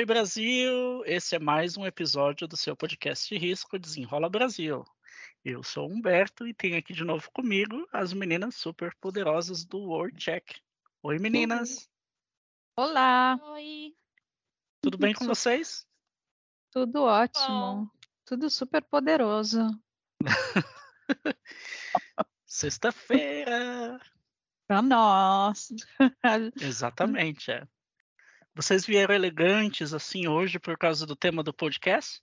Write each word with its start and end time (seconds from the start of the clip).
Oi, 0.00 0.06
Brasil! 0.06 1.04
Esse 1.04 1.36
é 1.36 1.38
mais 1.38 1.76
um 1.76 1.84
episódio 1.84 2.48
do 2.48 2.56
seu 2.56 2.74
podcast 2.74 3.28
de 3.28 3.38
risco 3.38 3.78
Desenrola 3.78 4.30
Brasil. 4.30 4.82
Eu 5.44 5.62
sou 5.62 5.86
o 5.86 5.92
Humberto 5.92 6.46
e 6.46 6.54
tenho 6.54 6.78
aqui 6.78 6.94
de 6.94 7.04
novo 7.04 7.30
comigo 7.34 7.86
as 7.92 8.14
meninas 8.14 8.54
super 8.54 8.94
poderosas 8.94 9.62
do 9.62 9.76
World 9.76 10.16
Check. 10.16 10.56
Oi, 11.02 11.18
meninas! 11.18 11.86
Olá! 12.74 13.38
Oi! 13.42 13.94
Tudo 14.80 14.96
bem 14.96 15.12
com 15.12 15.26
vocês? 15.26 15.86
Tudo 16.70 17.02
ótimo. 17.02 17.46
Bom. 17.46 17.86
Tudo 18.24 18.48
super 18.48 18.82
poderoso. 18.82 19.68
Sexta-feira! 22.46 24.00
Para 24.66 24.80
nós! 24.80 25.68
Exatamente, 26.58 27.50
é. 27.50 27.68
Vocês 28.54 28.84
vieram 28.84 29.14
elegantes 29.14 29.94
assim 29.94 30.26
hoje 30.26 30.58
por 30.58 30.76
causa 30.76 31.06
do 31.06 31.14
tema 31.14 31.42
do 31.42 31.54
podcast? 31.54 32.20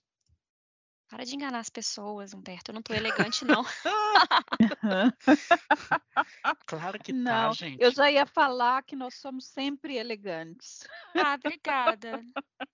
Para 1.08 1.24
de 1.24 1.34
enganar 1.34 1.60
as 1.60 1.70
pessoas, 1.70 2.34
Humberto. 2.34 2.70
Eu 2.70 2.74
não 2.74 2.82
tô 2.82 2.92
elegante, 2.92 3.42
não. 3.42 3.64
claro 6.66 6.98
que 6.98 7.14
não, 7.14 7.48
tá, 7.48 7.52
gente. 7.54 7.82
Eu 7.82 7.90
já 7.90 8.10
ia 8.10 8.26
falar 8.26 8.82
que 8.82 8.94
nós 8.94 9.14
somos 9.14 9.46
sempre 9.46 9.96
elegantes. 9.96 10.86
Ah, 11.14 11.34
obrigada. 11.34 12.22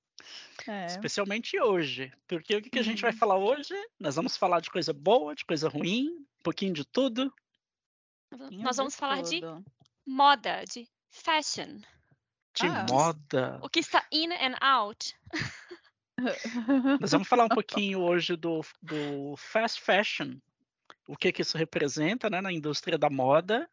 É. 0.66 0.87
Especialmente 0.87 1.61
hoje. 1.61 2.11
Porque 2.27 2.57
o 2.57 2.63
que, 2.63 2.71
que 2.71 2.79
a 2.79 2.83
gente 2.83 3.02
vai 3.02 3.13
falar 3.13 3.37
hoje? 3.37 3.75
Nós 4.01 4.16
vamos 4.16 4.39
falar 4.39 4.61
de 4.61 4.71
coisa 4.71 4.91
boa, 4.91 5.35
de 5.35 5.45
coisa 5.45 5.69
ruim, 5.69 6.09
um 6.09 6.43
pouquinho 6.43 6.73
de 6.73 6.83
tudo. 6.83 7.30
Nós 8.51 8.79
vamos 8.79 8.96
falar 8.96 9.21
de 9.21 9.43
moda, 10.07 10.65
de 10.65 10.89
fashion. 11.11 11.79
De 12.55 12.66
ah. 12.66 12.87
moda. 12.88 13.59
O 13.63 13.69
que 13.69 13.80
está 13.80 14.07
in 14.13 14.33
and 14.33 14.57
out. 14.60 15.15
Nós 17.01 17.11
vamos 17.11 17.29
falar 17.29 17.45
um 17.45 17.49
pouquinho 17.55 18.01
hoje 18.01 18.37
do, 18.37 18.61
do 18.80 19.37
fast 19.37 19.80
fashion, 19.80 20.38
o 21.07 21.16
que, 21.16 21.33
que 21.33 21.43
isso 21.43 21.59
representa 21.59 22.30
né, 22.30 22.41
na 22.41 22.52
indústria 22.52 22.96
da 22.96 23.11
moda 23.11 23.69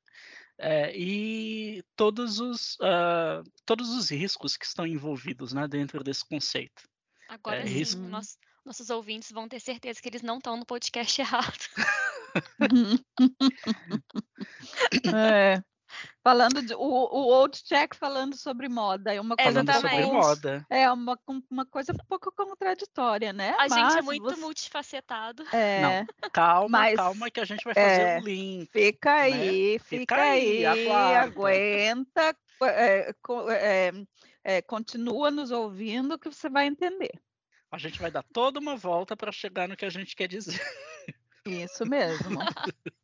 é, 0.57 0.95
e 0.95 1.83
todos 1.95 2.39
os, 2.39 2.75
uh, 2.75 3.43
todos 3.65 3.89
os 3.89 4.09
riscos 4.09 4.57
que 4.57 4.65
estão 4.65 4.85
envolvidos 4.85 5.53
né, 5.53 5.67
dentro 5.67 6.03
desse 6.03 6.23
conceito. 6.27 6.83
Agora 7.29 7.61
é, 7.61 7.65
sim, 7.65 7.73
risco... 7.73 8.01
nós, 8.01 8.37
nossos 8.65 8.89
ouvintes 8.89 9.31
vão 9.31 9.47
ter 9.47 9.59
certeza 9.59 10.01
que 10.01 10.09
eles 10.09 10.21
não 10.21 10.37
estão 10.37 10.57
no 10.57 10.65
podcast 10.65 11.21
errado. 11.21 11.57
é. 15.15 15.63
Falando 16.23 16.61
de, 16.61 16.73
o, 16.75 16.79
o 16.79 17.27
Old 17.27 17.63
Check 17.63 17.95
falando 17.95 18.35
sobre 18.37 18.69
moda. 18.69 19.13
É 19.13 19.19
uma 19.19 19.35
coisa 19.35 19.61
Exatamente. 19.61 20.03
sobre 20.03 20.17
moda. 20.17 20.65
É 20.69 20.91
uma, 20.91 21.19
uma 21.49 21.65
coisa 21.65 21.91
um 21.93 22.05
pouco 22.07 22.31
contraditória, 22.31 23.33
né? 23.33 23.55
A 23.57 23.67
Mas 23.67 23.73
gente 23.73 23.97
é 23.97 24.01
muito 24.01 24.23
você... 24.29 24.39
multifacetado. 24.39 25.43
É. 25.51 25.81
Não, 25.81 26.07
calma, 26.31 26.79
Mas, 26.79 26.95
calma 26.95 27.31
que 27.31 27.39
a 27.39 27.45
gente 27.45 27.63
vai 27.63 27.73
fazer 27.73 28.01
é, 28.01 28.19
um 28.19 28.23
link. 28.23 28.69
Fica 28.71 29.09
né? 29.09 29.21
aí, 29.21 29.79
fica, 29.79 29.99
fica, 29.99 30.21
aí, 30.21 30.65
aí 30.65 31.15
aguenta, 31.15 32.35
é, 32.63 33.15
é, 33.49 33.91
é, 34.43 34.61
continua 34.61 35.31
nos 35.31 35.49
ouvindo 35.49 36.19
que 36.19 36.29
você 36.29 36.49
vai 36.49 36.67
entender. 36.67 37.11
A 37.71 37.77
gente 37.77 37.99
vai 37.99 38.11
dar 38.11 38.23
toda 38.33 38.59
uma 38.59 38.75
volta 38.75 39.15
para 39.15 39.31
chegar 39.31 39.67
no 39.67 39.77
que 39.77 39.85
a 39.85 39.89
gente 39.89 40.15
quer 40.15 40.27
dizer. 40.27 40.61
Isso 41.45 41.85
mesmo. 41.85 42.37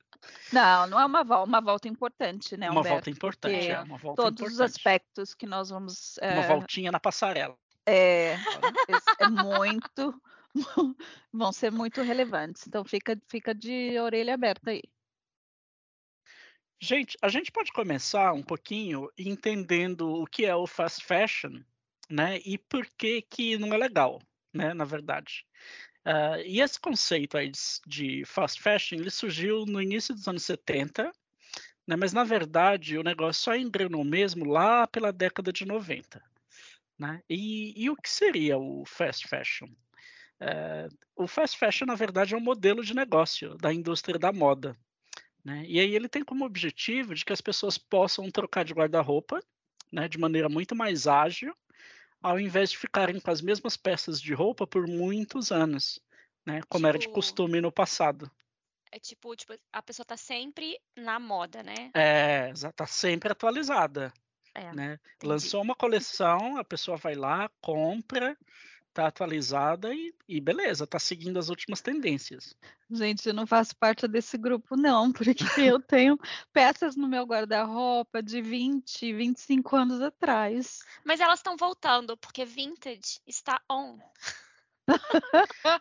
Não, 0.51 0.87
não 0.87 0.99
é 0.99 1.05
uma 1.05 1.23
volta, 1.23 1.47
uma 1.47 1.61
volta 1.61 1.87
importante, 1.87 2.55
né? 2.55 2.69
Uma 2.69 2.83
volta 2.83 3.09
importante, 3.09 3.69
é 3.69 3.79
uma 3.79 3.97
volta 3.97 4.21
todos 4.21 4.39
importante. 4.39 4.53
os 4.53 4.61
aspectos 4.61 5.33
que 5.33 5.45
nós 5.45 5.69
vamos. 5.69 6.17
Uma 6.21 6.43
é... 6.43 6.47
voltinha 6.47 6.91
na 6.91 6.99
passarela. 6.99 7.57
É, 7.85 8.35
é 9.19 9.27
muito, 9.29 10.21
vão 11.31 11.53
ser 11.53 11.71
muito 11.71 12.01
relevantes. 12.01 12.67
Então 12.67 12.83
fica, 12.83 13.17
fica 13.27 13.55
de 13.55 13.97
orelha 13.97 14.33
aberta 14.33 14.71
aí. 14.71 14.83
Gente, 16.79 17.17
a 17.21 17.29
gente 17.29 17.51
pode 17.51 17.71
começar 17.71 18.33
um 18.33 18.43
pouquinho 18.43 19.09
entendendo 19.17 20.09
o 20.09 20.27
que 20.27 20.45
é 20.45 20.55
o 20.55 20.67
fast 20.67 21.03
fashion, 21.03 21.63
né? 22.09 22.39
E 22.45 22.57
por 22.57 22.85
que 22.97 23.21
que 23.21 23.57
não 23.57 23.73
é 23.73 23.77
legal, 23.77 24.21
né? 24.53 24.73
Na 24.73 24.85
verdade. 24.85 25.45
Uh, 26.05 26.41
e 26.45 26.61
esse 26.61 26.79
conceito 26.79 27.37
aí 27.37 27.49
de, 27.49 27.59
de, 27.85 28.25
fast 28.25 28.61
fashion 28.61 28.97
ele 28.97 29.09
surgiu 29.09 29.65
no 29.65 29.81
início 29.81 30.15
dos 30.15 30.27
anos 30.27 30.43
70, 30.43 31.11
né, 31.85 31.95
mas 31.97 32.13
na 32.13 32.23
verdade 32.23 32.97
o 32.97 33.03
negócio 33.03 33.43
só 33.43 33.55
engrenou 33.55 34.05
mesmo 34.05 34.45
lá 34.45 34.87
pela 34.87 35.11
década 35.11 35.51
de 35.51 35.65
90. 35.65 36.23
Né? 36.97 37.21
E, 37.29 37.73
e 37.83 37.89
o 37.89 37.95
que 37.95 38.09
seria 38.09 38.57
o 38.57 38.85
fast 38.85 39.27
fashion? 39.27 39.67
Uh, 40.39 40.95
o 41.15 41.27
fast 41.27 41.57
fashion, 41.57 41.85
na 41.85 41.95
verdade, 41.95 42.33
é 42.33 42.37
um 42.37 42.41
modelo 42.41 42.83
de 42.83 42.95
negócio 42.95 43.55
da 43.57 43.73
indústria 43.73 44.17
da 44.17 44.31
moda. 44.31 44.77
Né? 45.43 45.63
E 45.67 45.79
aí 45.79 45.95
ele 45.95 46.07
tem 46.07 46.23
como 46.23 46.45
objetivo 46.45 47.13
de 47.13 47.25
que 47.25 47.33
as 47.33 47.41
pessoas 47.41 47.77
possam 47.77 48.29
trocar 48.31 48.63
de 48.63 48.73
guarda-roupa 48.73 49.39
né, 49.91 50.07
de 50.07 50.17
maneira 50.17 50.49
muito 50.49 50.75
mais 50.75 51.07
ágil 51.07 51.55
ao 52.21 52.39
invés 52.39 52.71
de 52.71 52.77
ficarem 52.77 53.19
com 53.19 53.31
as 53.31 53.41
mesmas 53.41 53.77
peças 53.77 54.21
de 54.21 54.33
roupa 54.33 54.65
por 54.65 54.87
muitos 54.87 55.51
anos, 55.51 55.99
né? 56.45 56.61
Como 56.69 56.81
tipo, 56.81 56.87
era 56.87 56.97
de 56.97 57.05
tipo 57.05 57.15
costume 57.15 57.61
no 57.61 57.71
passado. 57.71 58.29
É 58.91 58.99
tipo, 58.99 59.35
tipo, 59.35 59.53
a 59.71 59.81
pessoa 59.81 60.05
tá 60.05 60.15
sempre 60.15 60.79
na 60.95 61.19
moda, 61.19 61.61
né? 61.61 61.91
É, 61.93 62.53
tá 62.75 62.87
sempre 62.87 63.31
atualizada. 63.31 64.13
É, 64.55 64.73
né? 64.73 64.99
Lançou 65.21 65.61
uma 65.61 65.75
coleção, 65.75 66.57
a 66.57 66.63
pessoa 66.63 66.97
vai 66.97 67.13
lá, 67.13 67.49
compra, 67.61 68.35
tá 68.97 69.05
atualizada 69.05 69.93
e, 69.93 70.11
e, 70.27 70.41
beleza, 70.41 70.87
tá 70.87 70.97
seguindo 70.97 71.37
as 71.37 71.49
últimas 71.49 71.81
tendências. 71.81 72.55
Gente, 72.89 73.27
eu 73.27 73.33
não 73.33 73.45
faço 73.45 73.75
parte 73.75 74.07
desse 74.07 74.39
grupo, 74.39 74.75
não, 74.75 75.11
porque 75.13 75.61
eu 75.61 75.79
tenho 75.79 76.17
peças 76.51 76.95
no 76.95 77.07
meu 77.07 77.23
guarda-roupa 77.23 78.23
de 78.23 78.41
20, 78.41 79.13
25 79.13 79.75
anos 79.75 80.01
atrás. 80.01 80.79
Mas 81.05 81.19
elas 81.19 81.37
estão 81.37 81.55
voltando, 81.55 82.17
porque 82.17 82.43
vintage 82.43 83.21
está 83.27 83.61
on. 83.69 83.99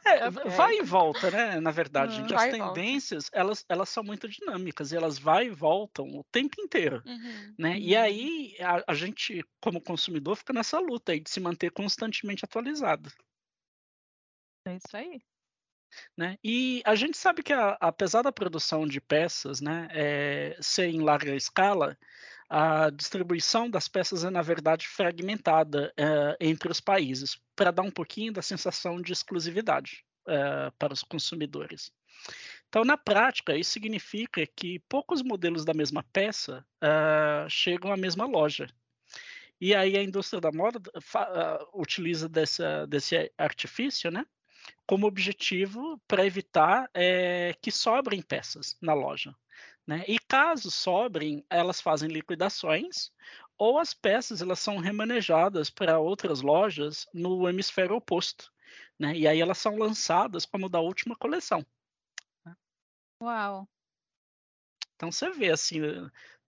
É, 0.04 0.30
vai 0.56 0.78
e 0.78 0.82
volta, 0.82 1.30
né? 1.30 1.60
Na 1.60 1.70
verdade, 1.70 2.16
gente, 2.16 2.34
as 2.34 2.50
tendências 2.50 3.30
elas, 3.32 3.64
elas 3.68 3.88
são 3.88 4.02
muito 4.02 4.28
dinâmicas 4.28 4.90
e 4.90 4.96
elas 4.96 5.18
vai 5.18 5.46
e 5.46 5.50
voltam 5.50 6.06
o 6.08 6.24
tempo 6.24 6.60
inteiro, 6.60 7.02
uhum. 7.06 7.54
né? 7.58 7.70
Uhum. 7.70 7.76
E 7.76 7.96
aí 7.96 8.56
a, 8.60 8.92
a, 8.92 8.94
gente, 8.94 9.44
como 9.60 9.80
consumidor, 9.80 10.36
fica 10.36 10.52
nessa 10.52 10.78
luta 10.78 11.12
aí 11.12 11.20
de 11.20 11.30
se 11.30 11.40
manter 11.40 11.70
constantemente 11.70 12.44
atualizado. 12.44 13.10
É 14.66 14.74
isso 14.74 14.96
aí. 14.96 15.20
Né? 16.16 16.36
E 16.42 16.82
a 16.84 16.94
gente 16.94 17.16
sabe 17.16 17.42
que 17.42 17.52
a, 17.52 17.76
apesar 17.80 18.22
da 18.22 18.32
produção 18.32 18.86
de 18.86 19.00
peças, 19.00 19.60
né, 19.60 19.88
é, 19.92 20.58
ser 20.60 20.88
em 20.88 21.00
larga 21.00 21.34
escala, 21.34 21.96
a 22.48 22.90
distribuição 22.90 23.68
das 23.68 23.88
peças 23.88 24.24
é, 24.24 24.30
na 24.30 24.42
verdade, 24.42 24.86
fragmentada 24.86 25.92
uh, 25.98 26.36
entre 26.40 26.70
os 26.70 26.80
países, 26.80 27.38
para 27.54 27.70
dar 27.70 27.82
um 27.82 27.90
pouquinho 27.90 28.32
da 28.32 28.42
sensação 28.42 29.00
de 29.00 29.12
exclusividade 29.12 30.04
uh, 30.22 30.70
para 30.78 30.92
os 30.92 31.02
consumidores. 31.02 31.92
Então, 32.68 32.84
na 32.84 32.96
prática, 32.96 33.56
isso 33.56 33.70
significa 33.70 34.46
que 34.46 34.78
poucos 34.88 35.22
modelos 35.22 35.64
da 35.64 35.74
mesma 35.74 36.02
peça 36.12 36.64
uh, 36.82 37.48
chegam 37.48 37.92
à 37.92 37.96
mesma 37.96 38.26
loja. 38.26 38.68
E 39.60 39.74
aí 39.74 39.96
a 39.96 40.02
indústria 40.02 40.40
da 40.40 40.52
moda 40.52 40.80
utiliza 41.72 42.28
dessa, 42.28 42.86
desse 42.86 43.32
artifício, 43.38 44.10
né? 44.10 44.26
como 44.86 45.06
objetivo 45.06 46.00
para 46.06 46.24
evitar 46.24 46.88
é, 46.94 47.54
que 47.60 47.70
sobrem 47.70 48.22
peças 48.22 48.76
na 48.80 48.94
loja. 48.94 49.34
Né? 49.86 50.04
E 50.08 50.18
caso 50.18 50.70
sobrem, 50.70 51.44
elas 51.48 51.80
fazem 51.80 52.08
liquidações 52.08 53.12
ou 53.56 53.78
as 53.78 53.94
peças 53.94 54.42
elas 54.42 54.58
são 54.58 54.78
remanejadas 54.78 55.70
para 55.70 55.98
outras 55.98 56.40
lojas 56.42 57.06
no 57.14 57.48
hemisfério 57.48 57.94
oposto. 57.94 58.52
Né? 58.98 59.16
E 59.16 59.28
aí 59.28 59.40
elas 59.40 59.58
são 59.58 59.76
lançadas 59.76 60.44
como 60.44 60.68
da 60.68 60.80
última 60.80 61.14
coleção. 61.16 61.64
Né? 62.44 62.56
Uau! 63.22 63.68
Então 64.96 65.12
você 65.12 65.30
vê 65.30 65.50
assim, 65.50 65.80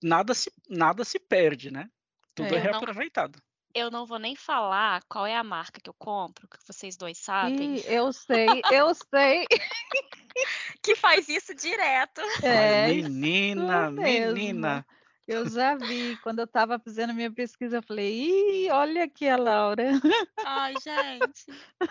nada 0.02 0.34
se, 0.34 0.52
nada 0.68 1.04
se 1.04 1.18
perde, 1.18 1.70
né? 1.70 1.88
Tudo 2.34 2.54
é, 2.54 2.58
é 2.58 2.60
reaproveitado. 2.60 3.40
Eu 3.74 3.90
não 3.90 4.06
vou 4.06 4.18
nem 4.18 4.34
falar 4.34 5.02
qual 5.08 5.26
é 5.26 5.36
a 5.36 5.44
marca 5.44 5.80
que 5.80 5.88
eu 5.88 5.94
compro, 5.94 6.48
que 6.48 6.56
vocês 6.66 6.96
dois 6.96 7.18
sabem. 7.18 7.76
Ih, 7.76 7.84
eu 7.86 8.12
sei, 8.12 8.62
eu 8.70 8.94
sei. 8.94 9.46
que 10.82 10.96
faz 10.96 11.28
isso 11.28 11.54
direto. 11.54 12.20
É, 12.42 12.86
menina, 12.86 13.90
menina. 13.90 14.86
Eu 15.26 15.46
já 15.46 15.74
vi, 15.74 16.16
quando 16.22 16.38
eu 16.38 16.46
estava 16.46 16.78
fazendo 16.78 17.12
minha 17.12 17.30
pesquisa, 17.30 17.76
eu 17.76 17.82
falei, 17.82 18.64
ih, 18.64 18.70
olha 18.70 19.04
aqui 19.04 19.28
a 19.28 19.36
Laura. 19.36 19.90
Ai, 20.38 20.72
gente, 20.82 21.44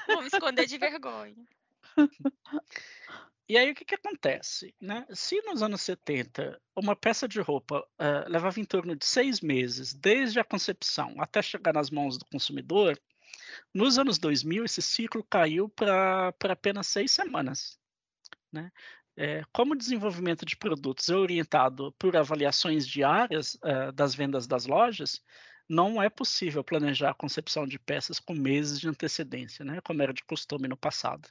vou 0.08 0.22
me 0.22 0.28
esconder 0.28 0.66
de 0.66 0.78
vergonha. 0.80 1.36
E 3.50 3.58
aí 3.58 3.72
o 3.72 3.76
que, 3.76 3.86
que 3.86 3.96
acontece? 3.96 4.76
Né? 4.82 5.06
Se 5.14 5.42
nos 5.44 5.64
anos 5.64 5.82
70 5.82 6.62
uma 6.76 6.96
peça 6.96 7.28
de 7.28 7.40
roupa 7.40 7.80
uh, 7.80 8.30
levava 8.30 8.60
em 8.60 8.66
torno 8.66 8.96
de 8.96 9.06
seis 9.06 9.42
meses, 9.42 9.94
desde 9.94 10.40
a 10.40 10.44
concepção 10.44 11.16
até 11.20 11.42
chegar 11.42 11.74
nas 11.74 11.90
mãos 11.90 12.18
do 12.18 12.26
consumidor, 12.26 13.00
Nos 13.74 13.98
anos 13.98 14.18
2000, 14.18 14.66
esse 14.66 14.82
ciclo 14.82 15.24
caiu 15.24 15.70
para 15.70 16.34
apenas 16.50 16.88
seis 16.88 17.12
semanas. 17.12 17.80
Né? 18.52 18.72
É, 19.16 19.44
como 19.52 19.74
o 19.74 19.78
desenvolvimento 19.78 20.46
de 20.46 20.56
produtos 20.56 21.10
é 21.10 21.16
orientado 21.16 21.92
por 21.94 22.16
avaliações 22.16 22.88
diárias 22.88 23.58
é, 23.64 23.92
das 23.92 24.14
vendas 24.16 24.48
das 24.48 24.66
lojas, 24.66 25.22
não 25.68 26.02
é 26.02 26.10
possível 26.10 26.64
planejar 26.64 27.12
a 27.12 27.16
concepção 27.16 27.66
de 27.68 27.80
peças 27.80 28.20
com 28.20 28.34
meses 28.34 28.80
de 28.80 28.88
antecedência, 28.88 29.66
né, 29.66 29.82
como 29.82 30.02
era 30.02 30.14
de 30.14 30.24
costume 30.24 30.68
no 30.68 30.78
passado. 30.78 31.28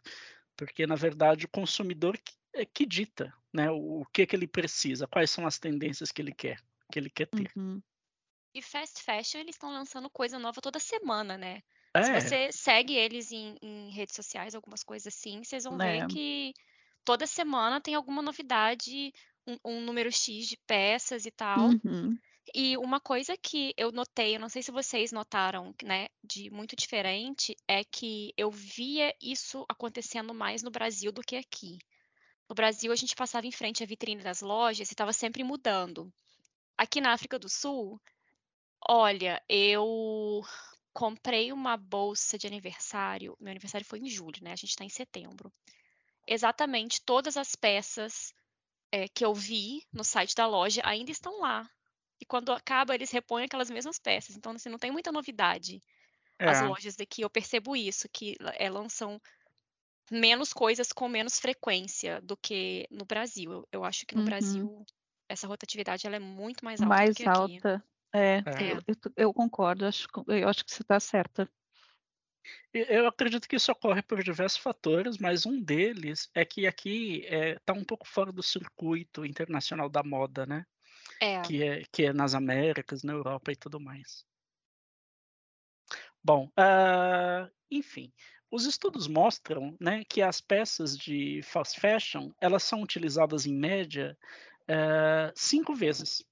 Porque, 0.56 0.86
na 0.86 0.94
verdade, 0.94 1.44
o 1.44 1.48
consumidor 1.48 2.16
que, 2.18 2.34
é 2.54 2.64
que 2.64 2.86
dita 2.86 3.32
né, 3.52 3.70
o, 3.70 4.00
o 4.00 4.06
que, 4.06 4.26
que 4.26 4.34
ele 4.34 4.46
precisa, 4.46 5.06
quais 5.06 5.30
são 5.30 5.46
as 5.46 5.58
tendências 5.58 6.10
que 6.10 6.22
ele 6.22 6.32
quer, 6.32 6.58
que 6.90 6.98
ele 6.98 7.10
quer 7.10 7.26
ter. 7.26 7.50
Uhum. 7.56 7.82
E 8.54 8.62
fast 8.62 9.02
fashion, 9.02 9.40
eles 9.40 9.54
estão 9.54 9.70
lançando 9.70 10.08
coisa 10.08 10.38
nova 10.38 10.60
toda 10.60 10.78
semana, 10.78 11.36
né? 11.36 11.62
É. 11.94 12.02
Se 12.02 12.20
você 12.20 12.52
segue 12.52 12.94
eles 12.94 13.32
em, 13.32 13.56
em, 13.62 13.90
redes 13.90 14.14
sociais, 14.14 14.54
algumas 14.54 14.82
coisas 14.82 15.14
assim, 15.14 15.42
vocês 15.42 15.64
vão 15.64 15.80
é. 15.80 16.00
ver 16.00 16.06
que 16.08 16.54
toda 17.04 17.26
semana 17.26 17.80
tem 17.80 17.94
alguma 17.94 18.22
novidade, 18.22 19.12
um, 19.46 19.56
um 19.64 19.80
número 19.80 20.10
X 20.10 20.46
de 20.46 20.56
peças 20.66 21.26
e 21.26 21.30
tal. 21.30 21.68
Uhum. 21.68 22.18
E 22.54 22.76
uma 22.76 23.00
coisa 23.00 23.36
que 23.36 23.74
eu 23.76 23.90
notei, 23.90 24.36
eu 24.36 24.40
não 24.40 24.48
sei 24.48 24.62
se 24.62 24.70
vocês 24.70 25.10
notaram, 25.10 25.74
né, 25.82 26.08
de 26.22 26.50
muito 26.50 26.76
diferente, 26.76 27.56
é 27.66 27.82
que 27.84 28.32
eu 28.36 28.50
via 28.50 29.14
isso 29.20 29.64
acontecendo 29.68 30.32
mais 30.32 30.62
no 30.62 30.70
Brasil 30.70 31.10
do 31.10 31.22
que 31.22 31.36
aqui. 31.36 31.78
No 32.48 32.54
Brasil, 32.54 32.92
a 32.92 32.96
gente 32.96 33.16
passava 33.16 33.46
em 33.46 33.52
frente 33.52 33.82
à 33.82 33.86
vitrine 33.86 34.22
das 34.22 34.40
lojas 34.40 34.88
e 34.88 34.92
estava 34.92 35.12
sempre 35.12 35.42
mudando. 35.42 36.12
Aqui 36.78 37.00
na 37.00 37.12
África 37.12 37.38
do 37.38 37.48
Sul, 37.48 38.00
olha, 38.88 39.42
eu 39.48 40.44
comprei 40.92 41.52
uma 41.52 41.76
bolsa 41.76 42.38
de 42.38 42.46
aniversário. 42.46 43.36
Meu 43.40 43.50
aniversário 43.50 43.86
foi 43.86 43.98
em 43.98 44.08
julho, 44.08 44.42
né? 44.42 44.52
A 44.52 44.56
gente 44.56 44.70
está 44.70 44.84
em 44.84 44.88
setembro. 44.88 45.52
Exatamente 46.26 47.02
todas 47.02 47.36
as 47.36 47.56
peças 47.56 48.32
é, 48.92 49.08
que 49.08 49.24
eu 49.24 49.34
vi 49.34 49.84
no 49.92 50.04
site 50.04 50.34
da 50.34 50.46
loja 50.46 50.80
ainda 50.84 51.10
estão 51.10 51.40
lá 51.40 51.68
e 52.20 52.24
quando 52.24 52.52
acaba 52.52 52.94
eles 52.94 53.10
repõem 53.10 53.44
aquelas 53.44 53.70
mesmas 53.70 53.98
peças. 53.98 54.36
Então, 54.36 54.52
assim, 54.52 54.68
não 54.68 54.78
tem 54.78 54.90
muita 54.90 55.12
novidade. 55.12 55.80
É. 56.38 56.48
As 56.48 56.60
lojas 56.62 56.96
daqui, 56.96 57.22
eu 57.22 57.30
percebo 57.30 57.74
isso, 57.74 58.08
que 58.12 58.36
é, 58.58 58.68
lançam 58.68 59.20
menos 60.10 60.52
coisas 60.52 60.92
com 60.92 61.08
menos 61.08 61.38
frequência 61.38 62.20
do 62.20 62.36
que 62.36 62.86
no 62.90 63.04
Brasil. 63.04 63.52
Eu, 63.52 63.68
eu 63.72 63.84
acho 63.84 64.06
que 64.06 64.14
no 64.14 64.20
uhum. 64.20 64.26
Brasil 64.26 64.86
essa 65.28 65.46
rotatividade 65.46 66.06
ela 66.06 66.16
é 66.16 66.20
muito 66.20 66.64
mais 66.64 66.80
alta 66.80 66.94
mais 66.94 67.10
do 67.10 67.16
que 67.16 67.28
alta. 67.28 67.74
aqui. 67.74 67.84
É, 68.14 68.36
é. 68.36 68.72
Eu, 68.86 69.12
eu, 69.16 69.34
concordo, 69.34 69.84
eu 69.84 69.88
acho, 69.88 70.08
eu 70.28 70.48
acho 70.48 70.64
que 70.64 70.70
você 70.70 70.82
está 70.82 70.98
certa. 71.00 71.50
Eu 72.72 73.08
acredito 73.08 73.48
que 73.48 73.56
isso 73.56 73.72
ocorre 73.72 74.02
por 74.02 74.22
diversos 74.22 74.58
fatores, 74.58 75.18
mas 75.18 75.44
um 75.44 75.60
deles 75.60 76.30
é 76.32 76.44
que 76.44 76.66
aqui 76.66 77.22
está 77.24 77.34
é, 77.34 77.58
tá 77.64 77.72
um 77.72 77.84
pouco 77.84 78.06
fora 78.06 78.30
do 78.30 78.42
circuito 78.42 79.24
internacional 79.26 79.88
da 79.88 80.02
moda, 80.02 80.46
né? 80.46 80.64
É. 81.20 81.40
Que, 81.42 81.62
é, 81.62 81.82
que 81.90 82.04
é 82.04 82.12
nas 82.12 82.34
Américas, 82.34 83.02
na 83.02 83.12
Europa 83.12 83.52
e 83.52 83.56
tudo 83.56 83.80
mais. 83.80 84.24
Bom, 86.22 86.46
uh, 86.58 87.50
enfim, 87.70 88.12
os 88.50 88.64
estudos 88.64 89.06
mostram 89.06 89.76
né, 89.80 90.02
que 90.08 90.20
as 90.20 90.40
peças 90.40 90.96
de 90.96 91.40
fast 91.42 91.80
fashion 91.80 92.30
elas 92.40 92.62
são 92.62 92.82
utilizadas 92.82 93.46
em 93.46 93.54
média 93.54 94.18
uh, 94.62 95.32
cinco 95.34 95.74
vezes 95.74 96.24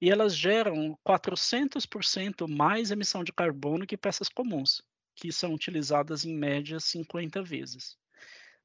e 0.00 0.10
elas 0.10 0.36
geram 0.36 0.98
400% 1.06 2.48
mais 2.48 2.90
emissão 2.90 3.22
de 3.24 3.32
carbono 3.32 3.86
que 3.86 3.96
peças 3.96 4.28
comuns, 4.28 4.82
que 5.14 5.32
são 5.32 5.54
utilizadas 5.54 6.24
em 6.24 6.34
média 6.36 6.78
50 6.80 7.42
vezes. 7.42 7.96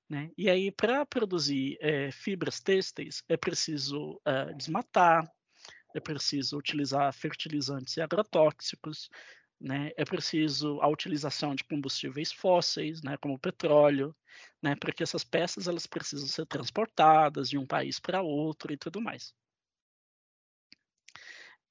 Né? 0.09 0.31
E 0.37 0.49
aí, 0.49 0.71
para 0.71 1.05
produzir 1.05 1.77
é, 1.81 2.11
fibras 2.11 2.59
têxteis, 2.59 3.23
é 3.27 3.35
preciso 3.35 4.13
uh, 4.27 4.55
desmatar, 4.55 5.29
é 5.97 6.01
preciso 6.01 6.57
utilizar 6.57 7.11
fertilizantes 7.13 7.97
e 7.97 8.01
agrotóxicos, 8.01 9.09
né? 9.59 9.91
é 9.97 10.05
preciso 10.05 10.79
a 10.81 10.87
utilização 10.87 11.55
de 11.55 11.63
combustíveis 11.63 12.31
fósseis, 12.31 13.01
né? 13.01 13.17
como 13.17 13.39
petróleo, 13.39 14.15
né? 14.61 14.75
porque 14.75 15.03
essas 15.03 15.23
peças 15.23 15.67
elas 15.67 15.87
precisam 15.87 16.27
ser 16.27 16.45
transportadas 16.45 17.49
de 17.49 17.57
um 17.57 17.65
país 17.65 17.99
para 17.99 18.21
outro 18.21 18.71
e 18.71 18.77
tudo 18.77 19.01
mais. 19.01 19.33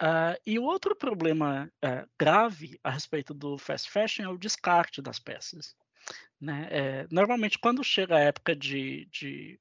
Uh, 0.02 0.36
e 0.44 0.58
o 0.58 0.64
outro 0.64 0.94
problema 0.94 1.72
uh, 1.82 2.10
grave 2.20 2.78
a 2.84 2.90
respeito 2.90 3.32
do 3.32 3.56
fast 3.56 3.90
fashion 3.90 4.24
é 4.24 4.28
o 4.28 4.36
descarte 4.36 5.00
das 5.00 5.18
peças. 5.18 5.74
Né? 6.40 6.68
É, 6.70 7.06
normalmente, 7.10 7.58
quando 7.58 7.82
chega 7.82 8.16
a 8.16 8.20
época 8.20 8.54
de, 8.54 9.06
de, 9.06 9.58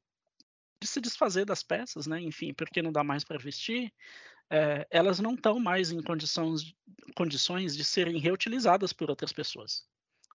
de, 0.82 0.88
se 0.88 1.00
desfazer 1.00 1.46
das 1.46 1.64
peças, 1.64 2.06
né? 2.06 2.20
enfim, 2.20 2.54
porque 2.54 2.82
não 2.82 2.92
dá 2.92 3.04
mais 3.04 3.24
para 3.24 3.38
vestir, 3.38 3.94
é, 4.50 4.88
elas 4.90 5.20
não 5.20 5.34
estão 5.34 5.60
mais 5.60 5.92
em 5.92 6.02
condições, 6.02 6.76
condições 7.16 7.76
de 7.76 7.84
serem 7.84 8.20
reutilizadas 8.20 8.94
por 8.94 9.10
outras 9.10 9.34
pessoas. 9.34 9.86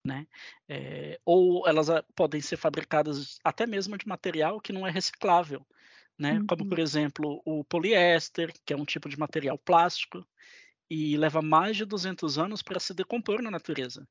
Né? 0.04 0.26
É, 0.68 1.20
ou 1.26 1.68
elas 1.68 1.90
a, 1.90 2.02
podem 2.16 2.42
ser 2.42 2.58
fabricadas 2.58 3.38
até 3.44 3.68
mesmo 3.68 3.98
de 3.98 4.08
material 4.08 4.62
que 4.62 4.72
não 4.72 4.88
é 4.88 4.92
reciclável, 4.92 5.66
né? 6.18 6.40
Uhum. 6.40 6.48
Como 6.48 6.70
por 6.70 6.80
exemplo 6.80 7.42
o 7.46 7.66
poliéster, 7.66 8.54
que 8.66 8.74
é 8.74 8.78
um 8.78 8.86
tipo 8.86 9.10
de 9.10 9.20
material 9.20 9.58
plástico 9.58 10.26
e 10.90 11.18
leva 11.18 11.42
mais 11.42 11.78
de 11.78 11.86
200 11.86 12.38
anos 12.38 12.64
para 12.64 12.80
se 12.80 12.94
decompor 12.94 13.42
na 13.42 13.52
natureza. 13.52 14.08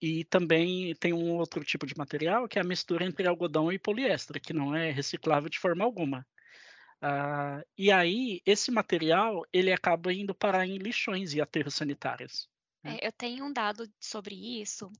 E 0.00 0.24
também 0.24 0.94
tem 0.94 1.12
um 1.12 1.36
outro 1.36 1.62
tipo 1.62 1.86
de 1.86 1.96
material 1.96 2.48
que 2.48 2.58
é 2.58 2.62
a 2.62 2.64
mistura 2.64 3.04
entre 3.04 3.28
algodão 3.28 3.70
e 3.70 3.78
poliéster, 3.78 4.40
que 4.40 4.54
não 4.54 4.74
é 4.74 4.90
reciclável 4.90 5.50
de 5.50 5.58
forma 5.58 5.84
alguma. 5.84 6.26
Uh, 7.02 7.64
e 7.78 7.90
aí, 7.90 8.42
esse 8.44 8.70
material, 8.70 9.42
ele 9.52 9.72
acaba 9.72 10.12
indo 10.12 10.34
parar 10.34 10.66
em 10.66 10.76
lixões 10.76 11.32
e 11.32 11.40
aterros 11.40 11.74
sanitários. 11.74 12.48
Né? 12.82 12.98
É, 13.00 13.06
eu 13.06 13.12
tenho 13.12 13.44
um 13.44 13.52
dado 13.52 13.90
sobre 13.98 14.34
isso, 14.34 14.90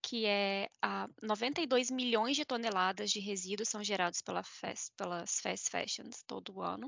que 0.00 0.26
é 0.26 0.68
uh, 0.84 1.12
92 1.26 1.90
milhões 1.90 2.36
de 2.36 2.44
toneladas 2.44 3.10
de 3.10 3.18
resíduos 3.18 3.68
são 3.68 3.82
gerados 3.82 4.22
pela 4.22 4.42
fast, 4.42 4.92
pelas 4.96 5.40
fast 5.40 5.70
fashions 5.70 6.22
todo 6.26 6.62
ano, 6.62 6.86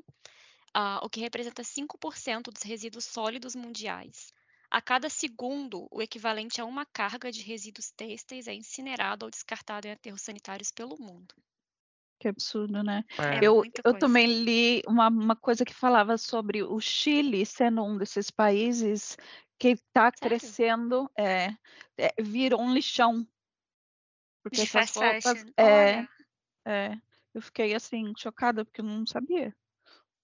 uh, 0.76 1.02
o 1.02 1.10
que 1.10 1.20
representa 1.20 1.62
5% 1.62 2.50
dos 2.52 2.62
resíduos 2.62 3.04
sólidos 3.04 3.54
mundiais. 3.56 4.32
A 4.70 4.80
cada 4.80 5.10
segundo, 5.10 5.86
o 5.90 6.00
equivalente 6.00 6.60
a 6.60 6.64
uma 6.64 6.86
carga 6.86 7.30
de 7.30 7.42
resíduos 7.42 7.90
têxteis 7.90 8.48
é 8.48 8.54
incinerado 8.54 9.26
ou 9.26 9.30
descartado 9.30 9.86
em 9.86 9.90
aterros 9.90 10.22
sanitários 10.22 10.70
pelo 10.70 10.96
mundo. 10.98 11.34
Que 12.22 12.28
absurdo, 12.28 12.84
né? 12.84 13.04
É. 13.18 13.44
Eu, 13.44 13.64
eu 13.84 13.98
também 13.98 14.44
li 14.44 14.80
uma, 14.86 15.08
uma 15.08 15.34
coisa 15.34 15.64
que 15.64 15.74
falava 15.74 16.16
sobre 16.16 16.62
o 16.62 16.78
Chile 16.78 17.44
sendo 17.44 17.82
um 17.82 17.98
desses 17.98 18.30
países 18.30 19.16
que 19.58 19.70
está 19.70 20.12
crescendo, 20.12 21.10
é, 21.18 21.48
é, 21.98 22.14
virou 22.22 22.60
um 22.60 22.72
lixão. 22.72 23.26
Porque 24.40 24.58
De 24.58 24.62
essas 24.62 24.94
roupas. 24.94 25.44
É, 25.56 26.06
é, 26.64 26.96
eu 27.34 27.42
fiquei 27.42 27.74
assim, 27.74 28.12
chocada, 28.16 28.64
porque 28.64 28.82
eu 28.82 28.84
não 28.84 29.04
sabia. 29.04 29.52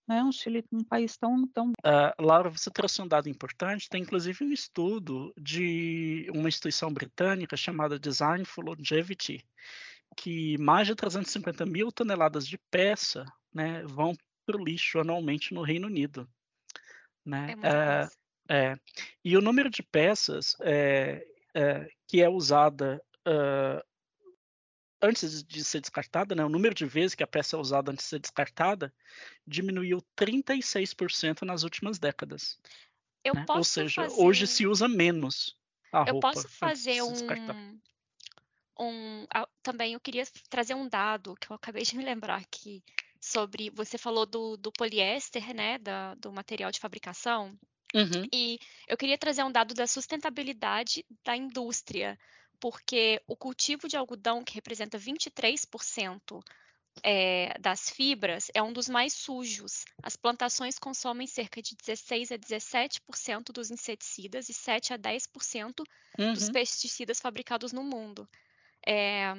Né? 0.07 0.23
Um 0.23 0.31
Chile, 0.31 0.65
um 0.71 0.85
país 0.85 1.17
tão. 1.17 1.49
tão... 1.49 1.71
Uh, 1.85 2.23
Laura, 2.23 2.49
você 2.49 2.71
trouxe 2.71 3.03
um 3.03 3.09
dado 3.09 3.29
importante. 3.29 3.89
Tem 3.89 4.03
inclusive 4.03 4.45
um 4.45 4.53
estudo 4.53 5.35
de 5.37 6.31
uma 6.33 6.49
instituição 6.49 6.93
britânica 6.93 7.57
chamada 7.57 7.99
Design 7.99 8.45
for 8.45 8.65
Longevity, 8.65 9.45
que 10.19 10.59
mais 10.59 10.89
de 10.89 10.97
350 10.97 11.65
mil 11.65 11.93
toneladas 11.93 12.47
de 12.47 12.59
peça 12.71 13.25
né, 13.55 13.85
vão 13.85 14.17
para 14.45 14.57
o 14.57 14.65
lixo 14.65 14.99
anualmente 14.99 15.55
no 15.55 15.63
Reino 15.63 15.87
Unido. 15.87 16.29
Né? 17.25 17.55
É 17.63 18.09
é, 18.51 18.71
é, 18.73 18.77
e 19.25 19.37
o 19.37 19.41
número 19.41 19.71
de 19.71 19.81
peças 19.81 20.57
é, 20.61 21.25
que 22.09 22.21
é 22.21 22.29
usada 22.29 23.01
uh, 23.27 23.83
antes 25.01 25.45
de 25.45 25.63
ser 25.63 25.81
descartada, 25.81 26.35
né, 26.35 26.45
o 26.45 26.49
número 26.49 26.75
de 26.75 26.85
vezes 26.85 27.15
que 27.15 27.23
a 27.23 27.27
peça 27.27 27.57
é 27.57 27.59
usada 27.59 27.93
antes 27.93 28.05
de 28.05 28.11
ser 28.11 28.19
descartada, 28.19 28.93
diminuiu 29.47 30.03
36% 30.19 31.43
nas 31.43 31.63
últimas 31.63 31.99
décadas. 31.99 32.59
Né? 33.25 33.45
Ou 33.51 33.63
seja, 33.63 34.03
fazer... 34.03 34.21
hoje 34.21 34.47
se 34.47 34.67
usa 34.67 34.89
menos 34.89 35.57
a 35.93 36.01
eu 36.01 36.15
roupa. 36.15 36.29
Eu 36.29 36.33
posso 36.33 36.49
fazer 36.49 37.03
um, 37.03 37.13
um, 38.79 39.27
também 39.63 39.95
eu 39.95 40.01
queria 40.01 40.25
trazer 40.49 40.75
um 40.75 40.89
dado 40.89 41.35
que 41.41 41.51
eu 41.51 41.57
acabei 41.57 41.83
de 41.83 41.97
me 41.97 42.05
lembrar 42.05 42.37
aqui 42.37 42.83
sobre 43.21 43.71
você 43.71 43.99
falou 43.99 44.25
do, 44.25 44.57
do 44.57 44.73
poliéster, 44.73 45.55
né, 45.55 45.79
da, 45.79 46.15
do 46.15 46.33
material 46.33 46.71
de 46.71 46.79
fabricação. 46.79 47.59
Uhum. 47.95 48.29
E 48.33 48.59
eu 48.87 48.97
queria 48.97 49.19
trazer 49.19 49.43
um 49.43 49.51
dado 49.51 49.75
da 49.75 49.87
sustentabilidade 49.87 51.05
da 51.25 51.37
indústria, 51.37 52.19
porque 52.61 53.21
o 53.27 53.37
cultivo 53.37 53.89
de 53.89 53.97
algodão, 53.97 54.45
que 54.45 54.55
representa 54.55 54.99
23% 54.99 56.43
é, 57.03 57.57
das 57.59 57.91
fibras 57.91 58.51
é 58.55 58.63
um 58.63 58.73
dos 58.73 58.89
mais 58.89 59.13
sujos. 59.13 59.85
As 60.03 60.17
plantações 60.17 60.79
consomem 60.79 61.27
cerca 61.27 61.63
de 61.63 61.75
16 61.77 62.33
a 62.33 62.39
17% 62.39 63.53
dos 63.53 63.71
inseticidas 63.71 64.49
e 64.49 64.55
7 64.55 64.93
a 64.93 64.99
10% 64.99 65.85
uhum. 66.19 66.33
dos 66.33 66.51
pesticidas 66.51 67.21
fabricados 67.21 67.73
no 67.73 67.83
mundo. 67.83 68.29
É, 68.91 69.35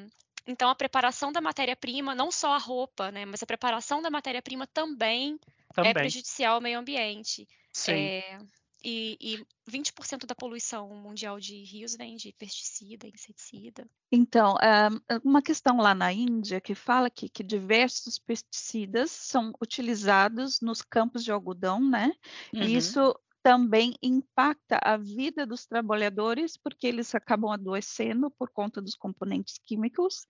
então, 0.45 0.69
a 0.69 0.75
preparação 0.75 1.31
da 1.31 1.41
matéria-prima, 1.41 2.13
não 2.13 2.31
só 2.31 2.53
a 2.53 2.59
roupa, 2.59 3.11
né, 3.11 3.25
mas 3.25 3.41
a 3.41 3.47
preparação 3.47 3.99
da 3.99 4.11
matéria-prima 4.11 4.67
também, 4.67 5.39
é 5.71 5.73
também, 5.73 5.91
é 5.91 5.93
prejudicial 5.93 6.55
ao 6.55 6.61
meio 6.61 6.77
ambiente. 6.77 7.47
Sim. 7.73 7.93
É, 7.93 8.39
e, 8.83 9.17
e 9.19 9.45
20% 9.69 10.25
da 10.25 10.35
poluição 10.35 10.87
mundial 10.95 11.39
de 11.39 11.63
rios 11.63 11.95
vem 11.95 12.15
de 12.15 12.31
pesticida, 12.33 13.07
inseticida. 13.07 13.85
Então, 14.11 14.55
eh, 14.61 15.19
uma 15.23 15.41
questão 15.41 15.77
lá 15.77 15.93
na 15.93 16.13
Índia 16.13 16.61
que 16.61 16.73
fala 16.73 17.07
aqui 17.07 17.27
que 17.27 17.43
diversos 17.43 18.17
pesticidas 18.17 19.11
são 19.11 19.51
utilizados 19.61 20.61
nos 20.61 20.81
campos 20.81 21.23
de 21.25 21.31
algodão, 21.31 21.83
né? 21.83 22.13
Uhum. 22.53 22.63
E 22.63 22.75
isso 22.77 23.13
também 23.49 23.95
impacta 24.03 24.79
a 24.83 24.95
vida 24.95 25.43
dos 25.43 25.65
trabalhadores, 25.65 26.55
porque 26.55 26.85
eles 26.85 27.15
acabam 27.15 27.49
adoecendo 27.51 28.29
por 28.29 28.51
conta 28.51 28.79
dos 28.79 28.93
componentes 28.93 29.57
químicos, 29.57 30.27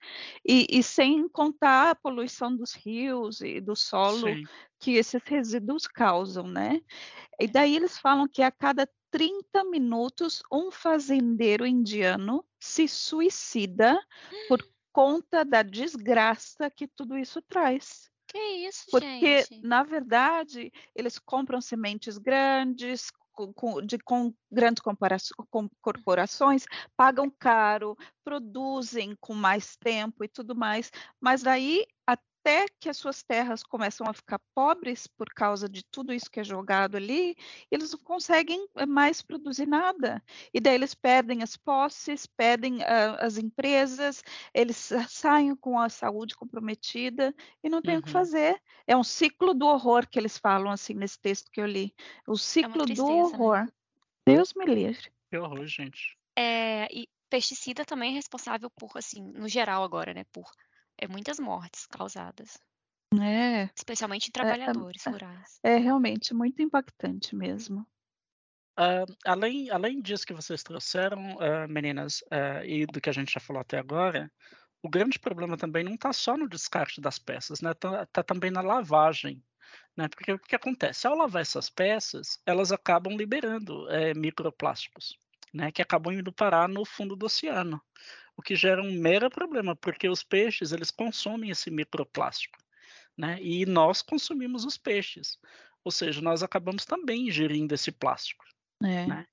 e, 0.48 0.66
e 0.70 0.82
sem 0.82 1.28
contar 1.28 1.90
a 1.90 1.96
poluição 1.96 2.56
dos 2.56 2.74
rios 2.74 3.42
e 3.42 3.60
do 3.60 3.76
solo 3.76 4.40
Sim. 4.40 4.44
que 4.80 4.92
esses 4.94 5.22
resíduos 5.26 5.86
causam, 5.86 6.48
né? 6.48 6.80
E 7.38 7.46
daí 7.46 7.76
eles 7.76 7.98
falam 8.00 8.26
que 8.26 8.42
a 8.42 8.52
cada 8.52 8.90
30 9.12 9.66
minutos 9.66 10.42
um 10.50 10.72
fazendeiro 10.72 11.68
indiano 11.68 12.46
se 12.58 12.88
suicida 12.88 14.00
por 14.48 14.60
conta 14.94 15.44
da 15.44 15.62
desgraça 15.62 16.72
que 16.72 16.88
tudo 16.88 17.18
isso 17.18 17.42
traz. 17.42 18.09
Que 18.32 18.68
isso, 18.68 18.86
Porque, 18.92 19.42
gente? 19.42 19.62
na 19.62 19.84
verdade, 19.84 20.72
eles 20.96 21.18
compram 21.18 21.60
sementes 21.60 22.18
grandes, 22.18 23.12
com, 23.56 23.82
de, 23.82 23.98
com 24.00 24.34
grandes 24.52 24.84
com 25.50 25.70
corporações, 25.82 26.66
pagam 26.96 27.30
caro, 27.30 27.98
produzem 28.24 29.16
com 29.20 29.34
mais 29.34 29.76
tempo 29.78 30.24
e 30.24 30.28
tudo 30.28 30.56
mais, 30.56 30.92
mas 31.20 31.42
daí 31.42 31.86
até 32.50 32.66
que 32.80 32.90
as 32.90 32.98
suas 32.98 33.22
terras 33.22 33.62
começam 33.62 34.08
a 34.08 34.14
ficar 34.14 34.40
pobres 34.56 35.06
por 35.06 35.30
causa 35.30 35.70
de 35.70 35.84
tudo 35.84 36.12
isso 36.12 36.30
que 36.32 36.40
é 36.40 36.44
jogado 36.44 36.98
ali, 36.98 37.36
eles 37.70 37.92
não 37.92 38.00
conseguem 38.00 38.68
eh, 38.76 38.88
mais 38.88 39.22
produzir 39.22 39.68
nada. 39.68 40.24
E 40.52 40.60
daí 40.60 40.74
eles 40.74 40.96
perdem 40.96 41.44
as 41.44 41.56
posses, 41.56 42.26
perdem 42.26 42.78
uh, 42.78 43.18
as 43.20 43.38
empresas, 43.38 44.24
eles 44.52 44.92
saem 45.08 45.56
com 45.56 45.80
a 45.80 45.90
saúde 45.90 46.36
comprometida 46.36 47.36
e 47.64 47.70
não 47.70 47.84
tem 47.84 47.94
uhum. 47.96 48.00
o 48.00 48.04
que 48.04 48.10
uhum. 48.10 48.14
fazer. 48.14 48.60
É 48.88 48.98
um 48.98 49.04
ciclo 49.04 49.54
do 49.54 49.68
horror 49.68 50.08
que 50.10 50.18
eles 50.18 50.38
falam 50.38 50.72
assim 50.72 50.96
nesse 50.96 51.20
texto 51.20 51.52
que 51.52 51.62
eu 51.62 51.68
li. 51.68 51.94
O 52.28 52.34
é 52.34 52.38
ciclo 52.38 52.82
é 52.82 52.86
tristeza, 52.86 53.04
do 53.04 53.16
horror. 53.16 53.60
Né? 53.60 53.70
Deus 54.26 54.54
me 54.56 54.66
livre. 54.66 55.12
Que 55.30 55.38
horror, 55.38 55.68
gente. 55.68 56.18
É, 56.36 56.88
e 56.92 57.08
pesticida 57.30 57.86
também 57.86 58.12
é 58.12 58.16
responsável 58.16 58.72
por, 58.72 58.92
assim, 58.96 59.22
no 59.22 59.48
geral 59.48 59.84
agora, 59.84 60.16
né, 60.16 60.24
por 60.32 60.50
é 61.02 61.08
muitas 61.08 61.40
mortes 61.40 61.86
causadas. 61.88 62.60
É. 63.20 63.70
Especialmente 63.76 64.28
em 64.28 64.30
é, 64.30 64.34
trabalhadores 64.34 65.06
é, 65.06 65.10
rurais. 65.10 65.60
É 65.64 65.78
realmente 65.78 66.34
muito 66.34 66.62
impactante 66.62 67.36
mesmo. 67.36 67.88
Uh, 68.80 69.06
além, 69.26 69.70
além 69.72 70.02
disso 70.02 70.26
que 70.26 70.34
vocês 70.34 70.64
trouxeram, 70.64 71.36
uh, 71.36 71.68
meninas, 71.68 72.22
uh, 72.32 72.64
e 72.64 72.86
do 72.86 73.02
que 73.02 73.10
a 73.10 73.14
gente 73.14 73.34
já 73.34 73.40
falou 73.40 73.62
até 73.62 73.78
agora, 73.78 74.32
o 74.82 74.90
grande 74.90 75.20
problema 75.20 75.58
também 75.58 75.84
não 75.84 75.96
está 75.96 76.14
só 76.14 76.38
no 76.38 76.48
descarte 76.48 77.02
das 77.02 77.20
peças, 77.20 77.60
né? 77.60 77.72
Está 77.72 78.06
tá 78.06 78.24
também 78.24 78.52
na 78.52 78.62
lavagem. 78.62 79.44
Né? 79.98 80.08
Porque 80.08 80.32
o 80.32 80.40
que 80.40 80.56
acontece? 80.56 81.06
Ao 81.06 81.16
lavar 81.16 81.42
essas 81.42 81.70
peças, 81.70 82.40
elas 82.46 82.72
acabam 82.72 83.16
liberando 83.18 83.90
é, 83.90 84.14
microplásticos, 84.14 85.20
né? 85.54 85.72
Que 85.72 85.82
acabam 85.82 86.14
indo 86.14 86.32
parar 86.32 86.68
no 86.68 86.86
fundo 86.86 87.16
do 87.16 87.26
oceano 87.26 87.82
o 88.40 88.42
que 88.42 88.56
gera 88.56 88.82
um 88.82 88.94
mero 88.94 89.30
problema, 89.30 89.76
porque 89.76 90.08
os 90.08 90.24
peixes 90.24 90.72
eles 90.72 90.90
consomem 90.90 91.50
esse 91.50 91.70
microplástico, 91.70 92.58
né? 93.18 93.38
E 93.42 93.66
nós 93.66 94.02
consumimos 94.02 94.64
os 94.64 94.78
peixes, 94.78 95.38
ou 95.84 95.92
seja, 95.92 96.22
nós 96.22 96.42
acabamos 96.42 96.86
também 96.86 97.28
ingerindo 97.28 97.76
esse 97.76 97.92
plástico. 97.92 98.46
É. 98.82 99.06
Né? 99.06 99.26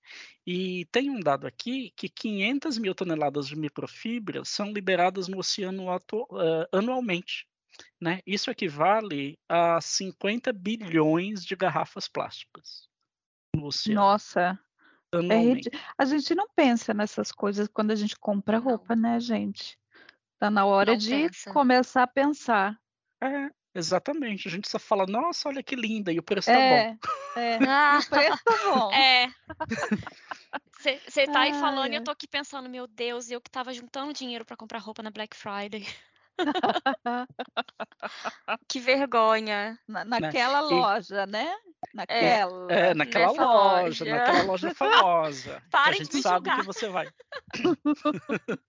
E 0.45 0.87
tem 0.87 1.09
um 1.09 1.21
dado 1.21 1.47
aqui 1.47 1.93
que 1.97 2.09
500 2.09 2.79
mil 2.79 2.97
toneladas 2.97 3.47
de 3.47 3.55
microfibras 3.55 4.49
são 4.49 4.73
liberadas 4.73 5.29
no 5.29 5.39
oceano 5.39 5.87
uh, 5.87 6.67
anualmente. 6.73 7.47
Né? 8.01 8.21
Isso 8.27 8.51
equivale 8.51 9.39
a 9.49 9.81
50 9.81 10.53
bilhões 10.53 11.45
de 11.45 11.55
garrafas 11.55 12.09
plásticas 12.09 12.89
no 13.55 13.67
oceano. 13.67 14.01
Nossa, 14.01 14.59
é, 15.15 15.81
a 15.97 16.05
gente 16.05 16.35
não 16.35 16.47
pensa 16.55 16.93
nessas 16.93 17.33
coisas 17.33 17.69
quando 17.69 17.91
a 17.91 17.95
gente 17.95 18.19
compra 18.19 18.59
roupa, 18.59 18.97
né, 18.97 19.21
gente? 19.21 19.79
Tá 20.39 20.51
na 20.51 20.65
hora 20.65 20.93
não 20.93 20.99
de 20.99 21.11
pensa. 21.11 21.53
começar 21.53 22.03
a 22.03 22.07
pensar. 22.07 22.79
É, 23.23 23.51
exatamente. 23.75 24.49
A 24.49 24.51
gente 24.51 24.69
só 24.69 24.79
fala, 24.79 25.07
nossa, 25.07 25.49
olha 25.49 25.63
que 25.63 25.75
linda, 25.75 26.13
e 26.13 26.19
o 26.19 26.23
preço 26.23 26.49
tá 26.51 26.59
é, 26.59 26.91
bom. 26.91 26.99
É, 27.41 27.59
ah, 27.67 28.01
o 28.03 28.09
preço 28.11 28.45
tá 28.45 28.75
bom. 28.75 28.93
É. 28.93 29.29
Você 31.09 31.27
tá 31.27 31.41
aí 31.41 31.55
falando 31.55 31.93
e 31.93 31.97
eu 31.97 32.05
tô 32.05 32.11
aqui 32.11 32.29
pensando, 32.29 32.69
meu 32.69 32.87
Deus, 32.87 33.31
eu 33.31 33.41
que 33.41 33.51
tava 33.51 33.73
juntando 33.73 34.13
dinheiro 34.13 34.45
para 34.45 34.57
comprar 34.57 34.79
roupa 34.79 35.03
na 35.03 35.11
Black 35.11 35.35
Friday. 35.35 35.87
que 38.69 38.81
vergonha. 38.81 39.79
Na, 39.87 40.05
naquela 40.05 40.63
né? 40.63 40.69
loja, 40.69 41.23
e... 41.23 41.31
né? 41.31 41.55
Naquela. 41.95 42.73
É, 42.73 42.91
é 42.91 42.95
naquela 42.95 43.33
loja, 43.33 43.45
loja, 43.45 44.05
naquela 44.05 44.43
loja 44.43 44.73
famosa. 44.75 45.63
Para 45.71 45.91
a 45.91 45.93
gente 45.93 46.21
sabe 46.21 46.51
julgar. 46.51 46.61
que 46.61 46.67
você 46.67 46.89
vai. 46.89 47.09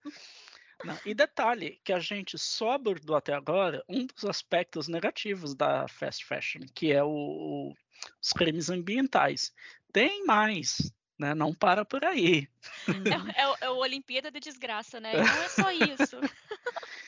Não, 0.83 0.97
e 1.05 1.15
detalhe 1.15 1.79
que 1.83 1.91
a 1.91 2.00
gente 2.00 2.38
só 2.38 2.74
abordou 2.74 3.15
até 3.15 3.33
agora 3.33 3.83
um 3.89 4.05
dos 4.05 4.25
aspectos 4.25 4.88
negativos 4.88 5.55
da 5.55 5.88
fast 5.88 6.24
fashion, 6.24 6.62
que 6.74 6.91
é 6.91 7.03
o, 7.03 7.09
o, 7.09 7.74
os 8.21 8.31
crimes 8.31 8.69
ambientais. 8.69 9.51
Tem 9.91 10.24
mais, 10.24 10.93
né? 11.17 11.33
Não 11.33 11.53
para 11.53 11.83
por 11.83 12.05
aí. 12.05 12.47
É, 12.88 13.41
é, 13.41 13.55
é 13.62 13.69
o 13.69 13.77
Olimpíada 13.77 14.29
da 14.29 14.39
Desgraça, 14.39 15.00
né? 15.00 15.13
Não 15.13 15.41
é 15.41 15.50
só 15.50 15.71
isso. 15.71 16.19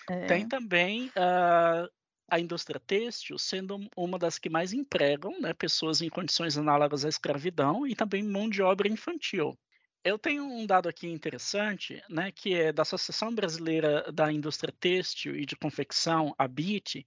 É. 0.09 0.25
Tem 0.25 0.47
também 0.47 1.07
uh, 1.09 1.89
a 2.29 2.39
indústria 2.39 2.79
têxtil 2.79 3.37
sendo 3.37 3.79
uma 3.95 4.17
das 4.17 4.37
que 4.37 4.49
mais 4.49 4.73
empregam 4.73 5.39
né, 5.39 5.53
pessoas 5.53 6.01
em 6.01 6.09
condições 6.09 6.57
análogas 6.57 7.05
à 7.05 7.09
escravidão 7.09 7.85
e 7.85 7.95
também 7.95 8.23
mão 8.23 8.49
de 8.49 8.61
obra 8.61 8.87
infantil. 8.87 9.57
Eu 10.03 10.17
tenho 10.17 10.45
um 10.45 10.65
dado 10.65 10.87
aqui 10.87 11.07
interessante, 11.07 12.01
né, 12.09 12.31
que 12.31 12.53
é 12.53 12.71
da 12.71 12.83
Associação 12.83 13.33
Brasileira 13.35 14.09
da 14.11 14.31
Indústria 14.31 14.73
Têxtil 14.79 15.35
e 15.35 15.45
de 15.45 15.57
Confecção, 15.57 16.33
a 16.37 16.47
BIT. 16.47 17.05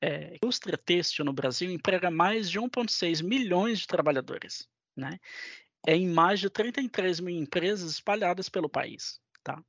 É, 0.00 0.30
a 0.30 0.34
indústria 0.36 0.78
têxtil 0.78 1.24
no 1.24 1.32
Brasil 1.32 1.70
emprega 1.70 2.10
mais 2.10 2.48
de 2.50 2.58
1,6 2.58 3.22
milhões 3.22 3.80
de 3.80 3.86
trabalhadores, 3.86 4.66
né? 4.96 5.18
É 5.86 5.94
em 5.94 6.08
mais 6.08 6.40
de 6.40 6.48
33 6.48 7.20
mil 7.20 7.36
empresas 7.36 7.90
espalhadas 7.90 8.48
pelo 8.48 8.68
país, 8.68 9.20
tá? 9.42 9.62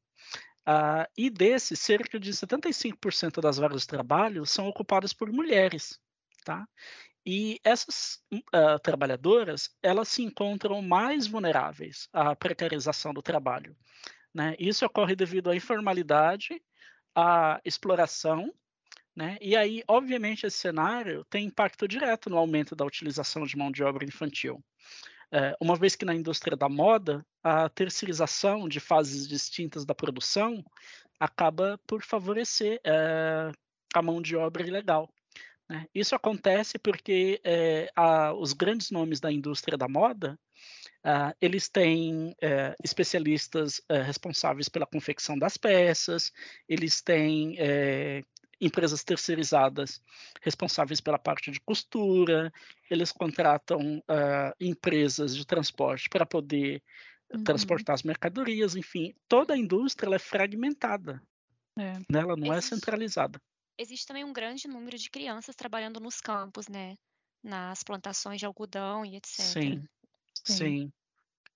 Uh, 0.68 1.10
e 1.18 1.30
desses, 1.30 1.80
cerca 1.80 2.20
de 2.20 2.32
75% 2.32 3.42
das 3.42 3.58
vagas 3.58 3.82
de 3.82 3.88
trabalho 3.88 4.46
são 4.46 4.68
ocupadas 4.68 5.12
por 5.12 5.32
mulheres, 5.32 6.00
tá? 6.46 6.68
E 7.26 7.60
essas 7.64 8.20
uh, 8.34 8.80
trabalhadoras, 8.82 9.70
elas 9.82 10.08
se 10.08 10.24
encontram 10.24 10.82
mais 10.82 11.28
vulneráveis 11.28 12.08
à 12.12 12.36
precarização 12.36 13.14
do 13.14 13.22
trabalho. 13.22 13.76
Né? 14.34 14.56
Isso 14.60 14.86
ocorre 14.86 15.16
devido 15.16 15.50
à 15.50 15.56
informalidade, 15.56 16.62
à 17.16 17.60
exploração, 17.64 18.52
né? 19.16 19.38
E 19.42 19.56
aí, 19.58 19.84
obviamente, 19.88 20.46
esse 20.46 20.58
cenário 20.58 21.26
tem 21.26 21.46
impacto 21.46 21.88
direto 21.88 22.30
no 22.30 22.38
aumento 22.38 22.76
da 22.76 22.86
utilização 22.86 23.46
de 23.46 23.58
mão 23.58 23.72
de 23.72 23.84
obra 23.84 24.06
infantil. 24.06 24.64
É, 25.32 25.56
uma 25.62 25.76
vez 25.76 25.96
que 25.96 26.06
na 26.06 26.14
indústria 26.14 26.58
da 26.58 26.68
moda, 26.68 27.26
a 27.44 27.70
terceirização 27.70 28.68
de 28.68 28.80
fases 28.80 29.28
distintas 29.28 29.86
da 29.86 29.96
produção 29.96 30.64
acaba 31.20 31.80
por 31.88 32.04
favorecer 32.04 32.80
é, 32.84 33.52
a 33.94 34.02
mão 34.02 34.22
de 34.22 34.36
obra 34.36 34.68
ilegal. 34.68 35.10
Né? 35.70 35.86
Isso 35.96 36.16
acontece 36.16 36.78
porque 36.78 37.40
é, 37.44 37.90
a, 37.96 38.34
os 38.34 38.54
grandes 38.54 38.92
nomes 38.92 39.20
da 39.20 39.32
indústria 39.32 39.78
da 39.78 39.88
moda 39.88 40.38
Uh, 41.04 41.34
eles 41.42 41.68
têm 41.68 42.30
uh, 42.30 42.76
especialistas 42.84 43.80
uh, 43.92 44.04
responsáveis 44.06 44.70
pela 44.70 44.86
confecção 44.86 45.36
das 45.36 45.58
peças, 45.58 46.32
eles 46.70 47.02
têm 47.02 47.58
empresas 48.62 49.04
terceirizadas 49.04 50.02
responsáveis 50.42 51.02
pela 51.02 51.18
parte 51.18 51.50
de 51.50 51.60
costura, 51.60 52.54
eles 52.90 53.12
contratam 53.12 53.98
uh, 53.98 54.56
empresas 54.60 55.36
de 55.36 55.46
transporte 55.46 56.08
para 56.08 56.26
poder 56.26 56.84
uhum. 57.34 57.44
transportar 57.44 57.96
as 57.96 58.04
mercadorias, 58.04 58.76
enfim, 58.76 59.16
toda 59.28 59.56
a 59.56 59.58
indústria 59.58 60.16
é 60.16 60.20
fragmentada. 60.20 61.22
É. 61.78 61.94
Né? 61.94 62.20
Ela 62.20 62.36
não 62.36 62.54
é 62.54 62.60
Esses, 62.60 62.72
é 62.72 62.76
centralizada. 62.76 63.42
existe 63.78 64.06
também 64.06 64.24
um 64.24 64.34
grande 64.34 64.68
número 64.68 64.98
de 64.98 65.10
crianças 65.10 65.56
trabalhando 65.56 66.00
nos 66.00 66.22
campos, 66.22 66.68
né? 66.68 66.96
Nas 67.44 67.82
plantações 67.82 68.40
de 68.40 68.46
algodão 68.46 69.04
e 69.04 69.16
etc. 69.16 69.40
Sim, 69.40 69.84
sim, 70.46 70.94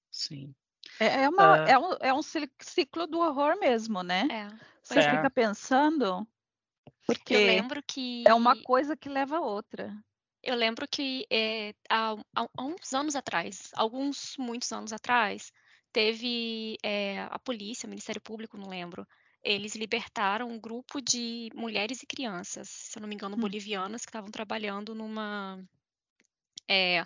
sim. 0.10 0.56
É, 1.00 1.24
é, 1.24 1.30
uma, 1.30 1.64
uh, 1.64 1.68
é, 1.68 1.78
um, 1.78 1.94
é 2.02 2.14
um 2.14 2.22
ciclo 2.24 3.06
do 3.06 3.20
horror 3.20 3.60
mesmo, 3.60 4.02
né? 4.02 4.28
É. 4.32 4.76
Você 4.82 5.00
é. 5.00 5.16
fica 5.16 5.30
pensando, 5.30 6.28
porque 7.06 7.34
eu 7.34 7.40
lembro 7.40 7.82
que 7.84 8.24
é 8.28 8.34
uma 8.34 8.62
coisa 8.64 8.96
que 8.96 9.10
leva 9.10 9.38
a 9.38 9.42
outra. 9.42 9.96
Eu 10.42 10.56
lembro 10.56 10.88
que 10.88 11.26
é, 11.32 11.74
há, 11.90 12.16
há, 12.36 12.64
uns 12.64 12.94
anos 12.94 13.16
atrás, 13.16 13.72
alguns 13.74 14.36
muitos 14.38 14.72
anos 14.72 14.94
atrás, 14.94 15.52
teve 15.92 16.78
é, 16.84 17.22
a 17.32 17.40
polícia, 17.40 17.88
o 17.88 17.90
Ministério 17.90 18.22
Público, 18.22 18.58
não 18.58 18.70
lembro, 18.70 19.08
eles 19.44 19.76
libertaram 19.76 20.50
um 20.50 20.60
grupo 20.60 21.02
de 21.02 21.50
mulheres 21.56 22.04
e 22.04 22.08
crianças, 22.08 22.68
se 22.70 22.98
eu 22.98 23.02
não 23.02 23.08
me 23.08 23.16
engano, 23.16 23.36
hum. 23.36 23.40
bolivianas, 23.40 24.04
que 24.04 24.10
estavam 24.10 24.30
trabalhando 24.30 24.94
numa 24.94 25.64
é, 26.68 27.04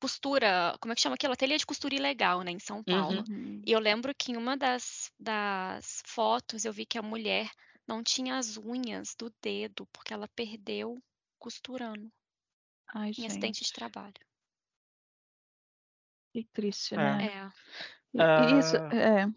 costura, 0.00 0.76
como 0.80 0.92
é 0.92 0.94
que 0.94 1.00
chama 1.00 1.14
aquilo? 1.14 1.32
Ateliê 1.32 1.56
de 1.56 1.64
costura 1.64 1.94
ilegal, 1.94 2.42
né, 2.42 2.50
em 2.50 2.58
São 2.58 2.84
Paulo. 2.84 3.24
Uhum. 3.28 3.62
E 3.64 3.72
eu 3.72 3.80
lembro 3.80 4.12
que 4.14 4.32
em 4.32 4.36
uma 4.36 4.56
das, 4.56 5.10
das 5.18 6.02
fotos 6.04 6.64
eu 6.64 6.72
vi 6.72 6.84
que 6.84 6.98
a 6.98 7.02
mulher 7.02 7.48
não 7.86 8.02
tinha 8.02 8.36
as 8.36 8.56
unhas 8.56 9.14
do 9.14 9.32
dedo, 9.42 9.86
porque 9.92 10.12
ela 10.12 10.28
perdeu 10.28 11.02
costurando 11.38 12.10
Ai, 12.94 13.10
em 13.10 13.12
gente. 13.12 13.26
acidente 13.26 13.64
de 13.64 13.72
trabalho. 13.72 14.14
Que 16.32 16.44
triste, 16.52 16.96
né? 16.96 17.26
É. 17.26 17.46
Uh... 18.14 18.58
Isso, 18.58 18.76
é. 18.76 19.32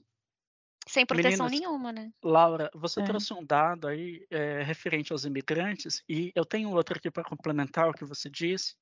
Sem 0.87 1.05
proteção 1.05 1.47
Meninas, 1.47 1.51
nenhuma, 1.51 1.91
né? 1.91 2.13
Laura, 2.23 2.71
você 2.73 3.01
é. 3.01 3.03
trouxe 3.03 3.33
um 3.33 3.45
dado 3.45 3.87
aí 3.87 4.25
é, 4.29 4.63
referente 4.63 5.11
aos 5.11 5.25
imigrantes, 5.25 6.01
e 6.07 6.31
eu 6.33 6.45
tenho 6.45 6.71
outro 6.71 6.97
aqui 6.97 7.11
para 7.11 7.25
complementar 7.25 7.89
o 7.89 7.93
que 7.93 8.05
você 8.05 8.29
disse, 8.29 8.75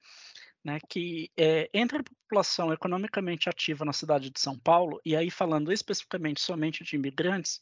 né, 0.66 0.80
que 0.90 1.32
é, 1.38 1.70
entre 1.72 2.00
a 2.00 2.04
população 2.04 2.74
economicamente 2.74 3.48
ativa 3.48 3.86
na 3.86 3.94
cidade 3.94 4.32
de 4.32 4.40
São 4.40 4.58
Paulo, 4.58 5.00
e 5.06 5.16
aí 5.16 5.30
falando 5.30 5.72
especificamente 5.72 6.42
somente 6.42 6.84
de 6.84 6.96
imigrantes, 6.96 7.62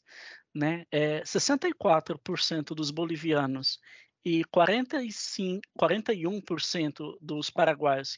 né, 0.55 0.85
é, 0.89 1.21
64% 1.21 2.73
dos 2.73 2.91
bolivianos 2.91 3.77
e 4.23 4.45
45, 4.45 5.61
41% 5.77 7.17
dos 7.19 7.49
paraguaios 7.49 8.15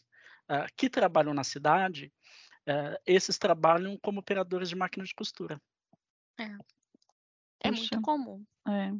uh, 0.52 0.68
que 0.78 0.88
trabalham 0.88 1.34
na 1.34 1.44
cidade, 1.44 2.14
uh, 2.70 2.96
esses 3.08 3.40
trabalham 3.40 3.98
como 3.98 4.20
operadores 4.20 4.70
de 4.70 4.76
máquina 4.76 5.04
de 5.04 5.16
costura. 5.16 5.60
É. 6.40 6.56
É 7.64 7.72
muito 7.72 8.02
comum. 8.04 8.46
É. 8.68 8.92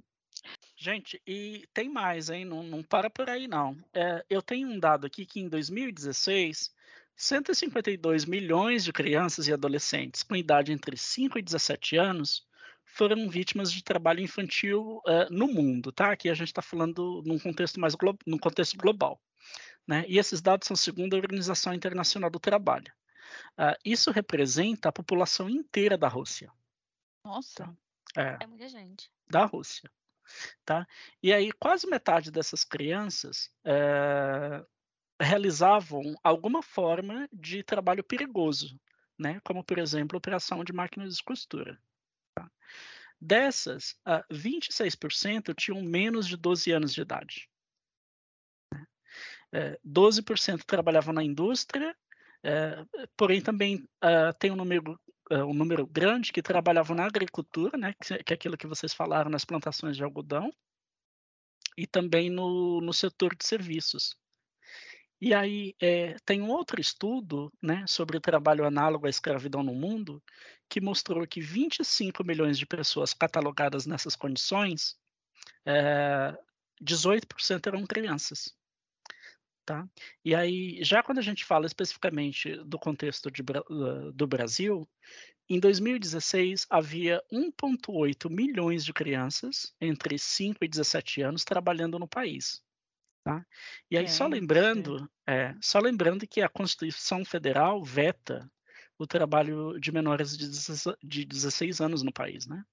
Gente, 0.86 1.20
e 1.26 1.68
tem 1.74 1.90
mais, 1.90 2.30
hein? 2.30 2.46
Não, 2.46 2.62
não 2.62 2.84
para 2.84 3.10
por 3.10 3.28
aí, 3.28 3.48
não. 3.48 3.76
É, 3.92 4.24
eu 4.30 4.40
tenho 4.40 4.70
um 4.70 4.80
dado 4.80 5.08
aqui 5.08 5.26
que 5.26 5.40
em 5.40 5.50
2016, 5.50 6.72
152 7.16 8.26
milhões 8.26 8.84
de 8.84 8.94
crianças 8.94 9.48
e 9.48 9.54
adolescentes 9.54 10.22
com 10.22 10.36
idade 10.36 10.72
entre 10.72 10.96
5 10.96 11.40
e 11.40 11.42
17 11.42 11.98
anos 11.98 12.46
foram 12.86 13.28
vítimas 13.28 13.74
de 13.74 13.84
trabalho 13.84 14.20
infantil 14.20 15.02
uh, 15.08 15.28
no 15.32 15.48
mundo, 15.48 15.92
tá? 15.92 16.12
Aqui 16.12 16.30
a 16.30 16.36
gente 16.36 16.50
está 16.50 16.62
falando 16.62 17.24
num 17.26 17.40
contexto 17.40 17.80
mais 17.80 17.96
glo 17.96 18.16
num 18.24 18.38
contexto 18.38 18.78
global, 18.78 19.20
né? 19.88 20.06
E 20.08 20.20
esses 20.20 20.40
dados 20.40 20.68
são 20.68 20.76
segundo 20.76 21.16
a 21.16 21.18
Organização 21.18 21.74
Internacional 21.74 22.30
do 22.30 22.40
Trabalho. 22.40 22.94
Uh, 23.58 23.76
isso 23.84 24.12
representa 24.12 24.90
a 24.90 24.92
população 24.92 25.50
inteira 25.50 25.98
da 25.98 26.08
Rússia. 26.08 26.52
Nossa. 27.24 27.76
Tá? 28.14 28.32
É, 28.40 28.44
é 28.44 28.46
muita 28.46 28.70
gente. 28.70 29.10
Da 29.28 29.46
Rússia. 29.46 29.90
Tá? 30.64 30.88
E 31.22 31.34
aí, 31.34 31.52
quase 31.52 31.88
metade 31.88 32.32
dessas 32.32 32.64
crianças 32.64 33.52
é, 33.64 34.66
realizavam 35.20 36.16
alguma 36.24 36.62
forma 36.62 37.28
de 37.32 37.64
trabalho 37.64 38.04
perigoso, 38.04 38.80
né? 39.18 39.40
como, 39.44 39.64
por 39.64 39.78
exemplo, 39.78 40.18
operação 40.18 40.64
de 40.64 40.74
máquinas 40.74 41.18
de 41.18 41.24
costura. 41.24 41.80
Tá? 42.34 42.50
Dessas, 43.20 43.92
uh, 44.06 44.34
26% 44.34 45.54
tinham 45.56 45.82
menos 45.82 46.28
de 46.28 46.36
12 46.36 46.72
anos 46.72 46.94
de 46.94 47.02
idade. 47.02 47.50
É, 49.52 49.80
12% 49.86 50.66
trabalhavam 50.66 51.14
na 51.14 51.24
indústria, 51.24 51.96
é, 52.44 52.86
porém 53.16 53.42
também 53.42 53.88
tem 54.38 54.52
um 54.52 54.56
número 54.56 55.00
eh, 55.05 55.05
um 55.32 55.54
número 55.54 55.86
grande 55.88 56.32
que 56.32 56.42
trabalhavam 56.42 56.96
na 56.96 57.06
agricultura, 57.06 57.78
né, 57.78 57.94
que, 58.24 58.34
é 58.34 58.36
aquilo 58.36 58.58
que 58.58 58.68
vocês 58.68 58.94
falaram 58.94 59.30
nas 59.30 59.46
plantações 59.46 59.98
de 59.98 60.04
algodão, 60.04 60.52
e 61.78 61.86
também 61.86 62.30
no, 62.30 62.80
no 62.82 62.94
setor 62.94 63.36
de 63.36 63.46
serviços. 63.46 64.16
E 65.20 65.34
aí 65.34 65.76
é, 65.82 66.16
tem 66.26 66.42
um 66.42 66.50
outro 66.50 66.80
estudo 66.80 67.52
né, 67.62 67.86
sobre 67.88 68.20
trabalho 68.20 68.66
análogo 68.66 69.08
à 69.08 69.10
escravidão 69.10 69.64
no 69.64 69.74
mundo 69.74 70.22
que 70.70 70.82
mostrou 70.82 71.26
que 71.26 71.42
25 71.42 72.24
milhões 72.24 72.58
de 72.58 72.66
pessoas 72.66 73.14
catalogadas 73.14 73.86
nessas 73.86 74.16
condições, 74.16 74.98
é, 75.66 76.38
18% 76.82 77.68
eram 77.68 77.86
crianças. 77.86 78.56
Tá? 79.66 79.88
E 80.24 80.36
aí, 80.36 80.84
já 80.84 81.02
quando 81.02 81.18
a 81.18 81.24
gente 81.24 81.44
fala 81.44 81.66
especificamente 81.66 82.56
do 82.66 82.78
contexto 82.78 83.32
de, 83.32 83.42
do 84.14 84.28
Brasil, 84.28 84.88
em 85.50 85.60
2016 85.60 86.68
havia 86.70 87.20
1,8 87.34 88.30
milhões 88.30 88.86
de 88.86 88.94
crianças 88.94 89.76
entre 89.82 90.20
5 90.20 90.64
e 90.64 90.68
17 90.68 91.22
anos 91.24 91.44
trabalhando 91.44 91.98
no 91.98 92.08
país. 92.08 92.64
Tá? 93.24 93.44
E 93.90 93.98
aí, 93.98 94.06
é, 94.06 94.08
só 94.08 94.28
lembrando, 94.28 95.10
é, 95.26 95.56
só 95.60 95.80
lembrando 95.80 96.28
que 96.28 96.42
a 96.42 96.50
Constituição 96.50 97.26
Federal 97.26 97.84
veta 97.84 98.48
o 99.00 99.08
trabalho 99.08 99.80
de 99.80 99.92
menores 99.92 100.38
de 100.38 101.26
16 101.26 101.82
anos 101.82 102.04
no 102.04 102.14
país, 102.14 102.46
né? 102.46 102.64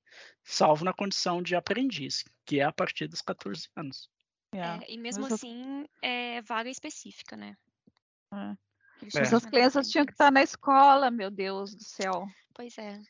Salvo 0.45 0.85
na 0.85 0.93
condição 0.93 1.43
de 1.43 1.57
aprendiz, 1.57 2.23
que 2.45 2.61
é 2.61 2.65
a 2.65 2.73
partir 2.73 3.09
dos 3.09 3.23
14 3.23 3.69
anos. 3.75 4.12
É, 4.55 4.93
e 4.93 4.99
mesmo 4.99 5.23
Mas 5.23 5.33
assim, 5.33 5.87
é 6.03 6.43
vaga 6.43 6.69
específica, 6.69 7.37
né? 7.37 7.57
É. 8.35 8.57
Mas 9.15 9.33
as 9.33 9.47
crianças 9.47 9.89
tinham 9.89 10.05
que 10.05 10.13
estar 10.13 10.31
na 10.31 10.43
escola, 10.43 11.11
meu 11.11 11.31
Deus 11.31 11.75
do 11.75 11.83
céu. 11.83 12.27
Pois 12.55 12.77
é. 12.79 13.01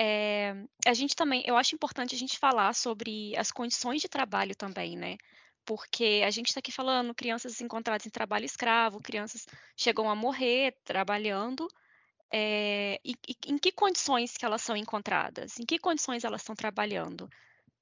é. 0.00 0.54
A 0.86 0.94
gente 0.94 1.14
também, 1.14 1.42
eu 1.46 1.56
acho 1.56 1.74
importante 1.74 2.14
a 2.14 2.18
gente 2.18 2.38
falar 2.38 2.74
sobre 2.74 3.36
as 3.36 3.52
condições 3.52 4.00
de 4.00 4.08
trabalho 4.08 4.56
também, 4.56 4.96
né? 4.96 5.16
Porque 5.66 6.22
a 6.26 6.30
gente 6.30 6.48
está 6.48 6.60
aqui 6.60 6.72
falando 6.72 7.14
crianças 7.14 7.60
encontradas 7.60 8.06
em 8.06 8.10
trabalho 8.10 8.44
escravo, 8.44 9.00
crianças 9.00 9.46
chegam 9.76 10.10
a 10.10 10.14
morrer 10.14 10.76
trabalhando. 10.84 11.68
É, 12.32 12.98
e, 13.04 13.12
e, 13.28 13.36
em 13.46 13.58
que 13.58 13.70
condições 13.70 14.36
que 14.36 14.44
elas 14.44 14.62
são 14.62 14.76
encontradas? 14.76 15.60
Em 15.60 15.64
que 15.64 15.78
condições 15.78 16.24
elas 16.24 16.40
estão 16.40 16.56
trabalhando? 16.56 17.28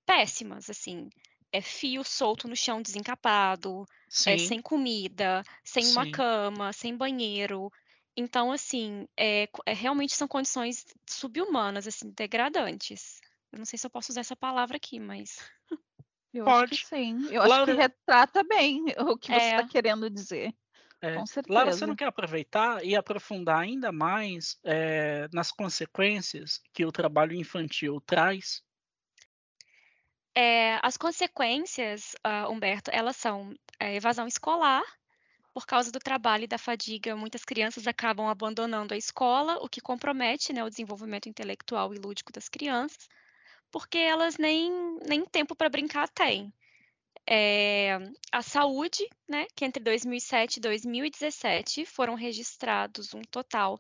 Péssimas, 0.05 0.69
assim 0.69 1.09
é 1.53 1.61
fio 1.61 2.03
solto 2.03 2.49
no 2.49 2.57
chão 2.57 2.81
desencapado, 2.81 3.85
é, 4.27 4.39
sem 4.39 4.61
comida, 4.61 5.43
sem 5.63 5.85
Sim. 5.85 5.93
uma 5.93 6.11
cama, 6.11 6.73
sem 6.73 6.97
banheiro. 6.97 7.71
Então, 8.17 8.51
assim, 8.51 9.07
é, 9.17 9.49
é, 9.67 9.73
realmente 9.73 10.15
são 10.15 10.27
condições 10.27 10.85
subhumanas, 11.09 11.87
assim, 11.87 12.11
degradantes. 12.11 13.21
Eu 13.53 13.59
não 13.59 13.67
sei 13.67 13.79
se 13.79 13.87
eu 13.87 13.91
posso 13.91 14.13
usar 14.13 14.21
essa 14.21 14.37
palavra 14.37 14.77
aqui, 14.77 14.99
mas. 14.99 15.39
Eu 16.35 16.47
Pode. 16.47 16.73
acho 16.73 16.85
que 16.85 16.89
sim. 16.89 17.27
Eu 17.31 17.43
Laura... 17.47 17.57
acho 17.57 17.67
que 17.67 17.73
retrata 17.73 18.43
bem 18.43 18.87
o 19.01 19.19
que 19.19 19.27
você 19.27 19.37
está 19.37 19.61
é. 19.61 19.69
querendo 19.69 20.09
dizer. 20.09 20.55
É. 21.03 21.15
Com 21.15 21.27
certeza. 21.27 21.53
Laura, 21.53 21.73
você 21.73 21.85
não 21.85 21.95
quer 21.95 22.07
aproveitar 22.07 22.83
e 22.83 22.97
aprofundar 22.97 23.59
ainda 23.59 23.93
mais 23.93 24.57
é, 24.65 25.29
nas 25.31 25.53
consequências 25.53 26.63
que 26.73 26.87
o 26.87 26.93
trabalho 26.93 27.35
infantil 27.35 28.01
traz 28.01 28.63
é, 30.35 30.79
as 30.83 30.97
consequências, 30.97 32.15
uh, 32.27 32.51
Humberto, 32.51 32.91
elas 32.93 33.17
são 33.17 33.55
é, 33.79 33.95
evasão 33.95 34.27
escolar, 34.27 34.83
por 35.53 35.67
causa 35.67 35.93
do 35.93 35.99
trabalho 35.99 36.45
e 36.45 36.49
da 36.49 36.57
fadiga, 36.57 37.15
muitas 37.15 37.45
crianças 37.45 37.87
acabam 37.87 38.27
abandonando 38.27 38.95
a 38.95 38.97
escola, 38.97 39.59
o 39.63 39.69
que 39.69 39.81
compromete 39.81 40.53
né, 40.53 40.65
o 40.65 40.71
desenvolvimento 40.71 41.29
intelectual 41.29 41.93
e 41.93 41.99
lúdico 41.99 42.33
das 42.33 42.49
crianças, 42.49 43.07
porque 43.71 43.99
elas 43.99 44.39
nem, 44.39 44.73
nem 45.07 45.25
tempo 45.27 45.55
para 45.55 45.69
brincar 45.69 46.09
têm. 46.09 46.53
É, 47.29 47.99
a 48.33 48.43
saúde, 48.43 49.07
né, 49.29 49.47
que 49.55 49.65
entre 49.65 49.83
2007 49.83 50.57
e 50.57 50.61
2017 50.61 51.85
foram 51.85 52.15
registrados 52.15 53.15
um 53.15 53.23
total 53.31 53.79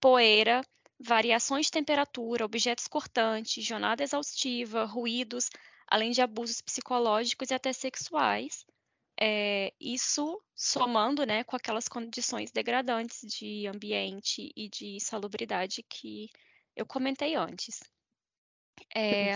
poeira, 0.00 0.62
variações 0.98 1.66
de 1.66 1.72
temperatura, 1.72 2.44
objetos 2.44 2.88
cortantes, 2.88 3.64
jornada 3.64 4.02
exaustiva, 4.02 4.84
ruídos, 4.84 5.50
além 5.86 6.10
de 6.10 6.22
abusos 6.22 6.62
psicológicos 6.62 7.50
e 7.50 7.54
até 7.54 7.72
sexuais. 7.72 8.64
É, 9.18 9.72
isso 9.80 10.42
somando 10.54 11.24
né, 11.24 11.42
com 11.44 11.56
aquelas 11.56 11.88
condições 11.88 12.50
degradantes 12.50 13.20
de 13.22 13.66
ambiente 13.66 14.52
e 14.54 14.68
de 14.68 14.98
salubridade 15.00 15.82
que 15.88 16.30
eu 16.74 16.86
comentei 16.86 17.34
antes. 17.34 17.80
É, 18.94 19.34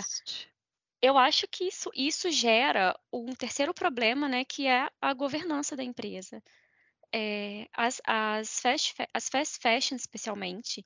eu 1.02 1.16
acho 1.16 1.46
que 1.48 1.64
isso, 1.64 1.90
isso 1.94 2.30
gera 2.30 2.98
um 3.12 3.34
terceiro 3.34 3.72
problema, 3.72 4.28
né, 4.28 4.44
que 4.44 4.66
é 4.66 4.88
a 5.00 5.14
governança 5.14 5.76
da 5.76 5.82
empresa. 5.82 6.42
É, 7.12 7.66
as, 7.72 8.00
as, 8.06 8.60
fast, 8.60 8.94
as 9.12 9.28
fast 9.28 9.58
fashion, 9.58 9.96
especialmente, 9.96 10.84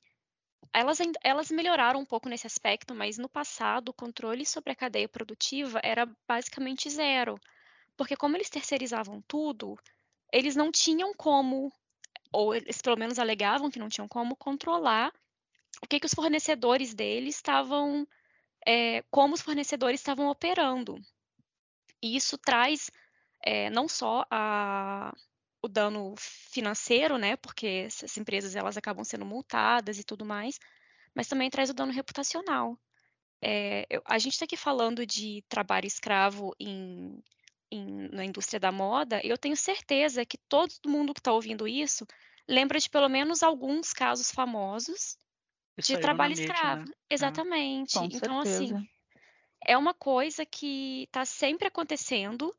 elas, 0.73 0.99
elas 1.23 1.51
melhoraram 1.51 1.99
um 1.99 2.05
pouco 2.05 2.29
nesse 2.29 2.47
aspecto, 2.47 2.95
mas 2.95 3.17
no 3.17 3.29
passado 3.29 3.89
o 3.89 3.93
controle 3.93 4.45
sobre 4.45 4.71
a 4.71 4.75
cadeia 4.75 5.07
produtiva 5.07 5.79
era 5.83 6.09
basicamente 6.27 6.89
zero. 6.89 7.39
Porque 7.97 8.15
como 8.15 8.35
eles 8.35 8.49
terceirizavam 8.49 9.21
tudo, 9.27 9.77
eles 10.31 10.55
não 10.55 10.71
tinham 10.71 11.13
como, 11.13 11.71
ou 12.31 12.53
eles 12.53 12.81
pelo 12.81 12.97
menos 12.97 13.19
alegavam 13.19 13.69
que 13.69 13.79
não 13.79 13.89
tinham 13.89 14.07
como, 14.07 14.35
controlar 14.35 15.13
o 15.83 15.87
que, 15.87 15.99
que 15.99 16.05
os 16.05 16.13
fornecedores 16.13 16.93
deles 16.93 17.35
estavam, 17.35 18.07
é, 18.65 19.03
como 19.11 19.35
os 19.35 19.41
fornecedores 19.41 19.99
estavam 19.99 20.27
operando. 20.27 20.99
E 22.01 22.15
isso 22.15 22.37
traz 22.37 22.89
é, 23.43 23.69
não 23.69 23.87
só 23.87 24.25
a, 24.29 25.13
o 25.61 25.67
dano 25.67 26.15
financeiro, 26.17 27.17
né, 27.17 27.35
porque 27.37 27.85
essas 27.87 28.17
empresas 28.17 28.55
elas 28.55 28.77
acabam 28.77 29.03
sendo 29.03 29.25
multadas 29.25 29.99
e 29.99 30.03
tudo 30.03 30.25
mais, 30.25 30.59
mas 31.13 31.27
também 31.27 31.49
traz 31.49 31.69
o 31.69 31.73
dano 31.73 31.91
reputacional. 31.91 32.77
É, 33.41 33.85
eu, 33.89 34.01
a 34.05 34.17
gente 34.17 34.33
está 34.33 34.45
aqui 34.45 34.57
falando 34.57 35.05
de 35.05 35.43
trabalho 35.47 35.85
escravo 35.85 36.55
em, 36.59 37.21
em, 37.71 38.09
na 38.11 38.25
indústria 38.25 38.59
da 38.59 38.71
moda, 38.71 39.21
eu 39.23 39.37
tenho 39.37 39.55
certeza 39.55 40.25
que 40.25 40.37
todo 40.49 40.71
mundo 40.87 41.13
que 41.13 41.19
está 41.19 41.31
ouvindo 41.31 41.67
isso 41.67 42.05
lembra 42.47 42.79
de 42.79 42.89
pelo 42.89 43.09
menos 43.09 43.43
alguns 43.43 43.93
casos 43.93 44.31
famosos 44.31 45.17
de 45.77 45.97
trabalho 45.99 46.33
escravo. 46.33 46.85
Né? 46.85 46.93
É. 47.09 47.13
Exatamente. 47.13 47.97
É, 47.97 48.03
então, 48.05 48.39
assim, 48.39 48.51
certeza. 48.51 48.77
assim, 48.77 48.89
é 49.65 49.77
uma 49.77 49.93
coisa 49.93 50.45
que 50.45 51.03
está 51.03 51.25
sempre 51.25 51.67
acontecendo. 51.67 52.55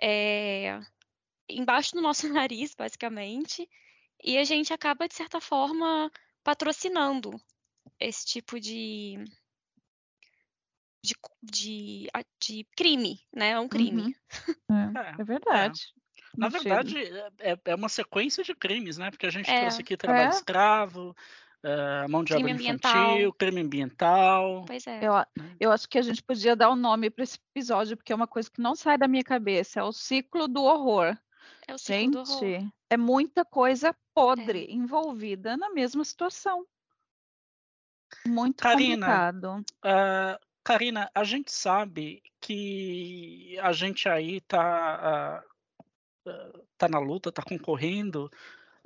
É, 0.00 0.80
embaixo 1.48 1.94
do 1.94 2.02
nosso 2.02 2.28
nariz, 2.32 2.74
basicamente, 2.74 3.68
e 4.22 4.36
a 4.36 4.44
gente 4.44 4.72
acaba, 4.72 5.08
de 5.08 5.14
certa 5.14 5.40
forma, 5.40 6.10
patrocinando 6.42 7.40
esse 7.98 8.26
tipo 8.26 8.60
de, 8.60 9.16
de, 11.02 11.14
de, 11.42 12.08
de 12.40 12.66
crime, 12.76 13.20
né? 13.34 13.50
É 13.50 13.60
um 13.60 13.68
crime. 13.68 14.02
Uhum. 14.02 14.14
É, 14.96 15.22
é, 15.22 15.24
verdade. 15.24 15.80
É. 15.94 15.98
Na 16.36 16.48
verdade, 16.48 16.96
é, 17.40 17.58
é, 17.64 17.74
uma 17.74 17.88
sequência 17.88 18.44
de 18.44 18.54
crimes, 18.54 18.98
né? 18.98 19.10
Porque 19.10 19.26
a 19.26 19.30
gente 19.30 19.50
é. 19.50 19.60
trouxe 19.60 19.80
aqui 19.80 19.96
trabalho 19.96 20.30
escravo, 20.30 21.16
uh, 21.64 22.08
mão 22.08 22.24
de 22.24 22.34
crime 22.34 22.52
obra 22.52 22.62
infantil, 22.62 23.32
crime 23.32 23.60
ambiental. 23.60 24.64
Pois 24.66 24.86
é. 24.86 25.00
Eu, 25.04 25.14
né? 25.14 25.56
eu 25.58 25.72
acho 25.72 25.88
que 25.88 25.98
a 25.98 26.02
gente 26.02 26.22
podia 26.22 26.54
dar 26.54 26.70
o 26.70 26.72
um 26.72 26.76
nome 26.76 27.10
para 27.10 27.24
esse 27.24 27.38
episódio, 27.54 27.96
porque 27.96 28.12
é 28.12 28.16
uma 28.16 28.26
coisa 28.26 28.50
que 28.50 28.60
não 28.60 28.74
sai 28.74 28.98
da 28.98 29.08
minha 29.08 29.24
cabeça, 29.24 29.80
é 29.80 29.82
o 29.82 29.92
ciclo 29.92 30.48
do 30.48 30.62
horror. 30.62 31.16
É 31.66 31.74
o 31.74 31.78
ciclo 31.78 32.22
do 32.22 32.30
horror. 32.30 32.40
Gente, 32.40 32.72
é 32.90 32.96
muita 32.96 33.44
coisa 33.44 33.94
podre 34.14 34.64
é. 34.64 34.72
envolvida 34.72 35.56
na 35.56 35.70
mesma 35.70 36.04
situação. 36.04 36.64
Muito 38.26 38.62
Karina, 38.62 39.06
complicado. 39.06 39.64
Uh, 39.84 40.46
Karina, 40.64 41.10
a 41.14 41.24
gente 41.24 41.52
sabe 41.52 42.22
que 42.40 43.58
a 43.60 43.72
gente 43.72 44.08
aí 44.08 44.40
tá, 44.42 45.42
uh, 46.26 46.64
tá 46.76 46.88
na 46.88 46.98
luta, 46.98 47.32
tá 47.32 47.42
concorrendo 47.42 48.30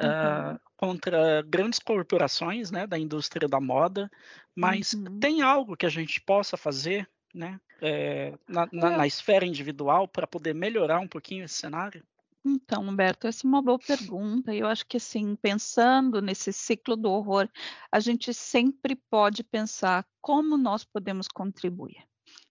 uh, 0.00 0.60
contra 0.82 1.42
grandes 1.42 1.78
corporações 1.78 2.72
né, 2.72 2.88
da 2.88 2.98
indústria 2.98 3.46
da 3.46 3.60
moda, 3.60 4.10
mas 4.52 4.94
uhum. 4.94 5.20
tem 5.20 5.40
algo 5.40 5.76
que 5.76 5.86
a 5.86 5.88
gente 5.88 6.20
possa 6.20 6.56
fazer 6.56 7.08
né, 7.32 7.60
é, 7.80 8.36
na, 8.48 8.68
na, 8.72 8.90
na 8.96 9.06
esfera 9.06 9.46
individual 9.46 10.08
para 10.08 10.26
poder 10.26 10.52
melhorar 10.52 10.98
um 10.98 11.06
pouquinho 11.06 11.44
esse 11.44 11.54
cenário? 11.54 12.02
Então, 12.44 12.82
Humberto, 12.82 13.28
essa 13.28 13.46
é 13.46 13.48
uma 13.48 13.62
boa 13.62 13.78
pergunta. 13.78 14.52
Eu 14.52 14.66
acho 14.66 14.84
que, 14.84 14.96
assim, 14.96 15.36
pensando 15.36 16.20
nesse 16.20 16.52
ciclo 16.52 16.96
do 16.96 17.12
horror, 17.12 17.48
a 17.92 18.00
gente 18.00 18.34
sempre 18.34 18.96
pode 19.08 19.44
pensar 19.44 20.04
como 20.20 20.58
nós 20.58 20.82
podemos 20.82 21.28
contribuir. 21.28 22.02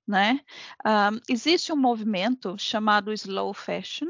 Né? 0.08 0.42
Uh, 0.86 1.22
existe 1.30 1.72
um 1.72 1.78
movimento 1.78 2.58
chamado 2.58 3.14
Slow 3.14 3.54
Fashion, 3.54 4.08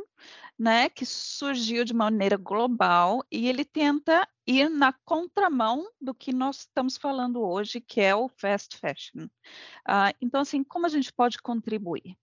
né, 0.62 0.90
que 0.90 1.08
surgiu 1.08 1.84
de 1.84 1.92
maneira 1.92 2.38
global 2.38 3.26
e 3.32 3.48
ele 3.48 3.66
tenta 3.66 4.28
ir 4.46 4.70
na 4.70 4.94
contramão 5.06 5.90
do 6.00 6.14
que 6.14 6.32
nós 6.32 6.60
estamos 6.60 6.98
falando 6.98 7.42
hoje, 7.42 7.82
que 7.82 8.00
é 8.00 8.16
o 8.16 8.30
fast 8.30 8.78
fashion. 8.78 9.26
Uh, 9.88 10.14
então, 10.22 10.42
assim, 10.42 10.64
como 10.64 10.86
a 10.86 10.90
gente 10.90 11.12
pode 11.12 11.40
contribuir? 11.40 12.16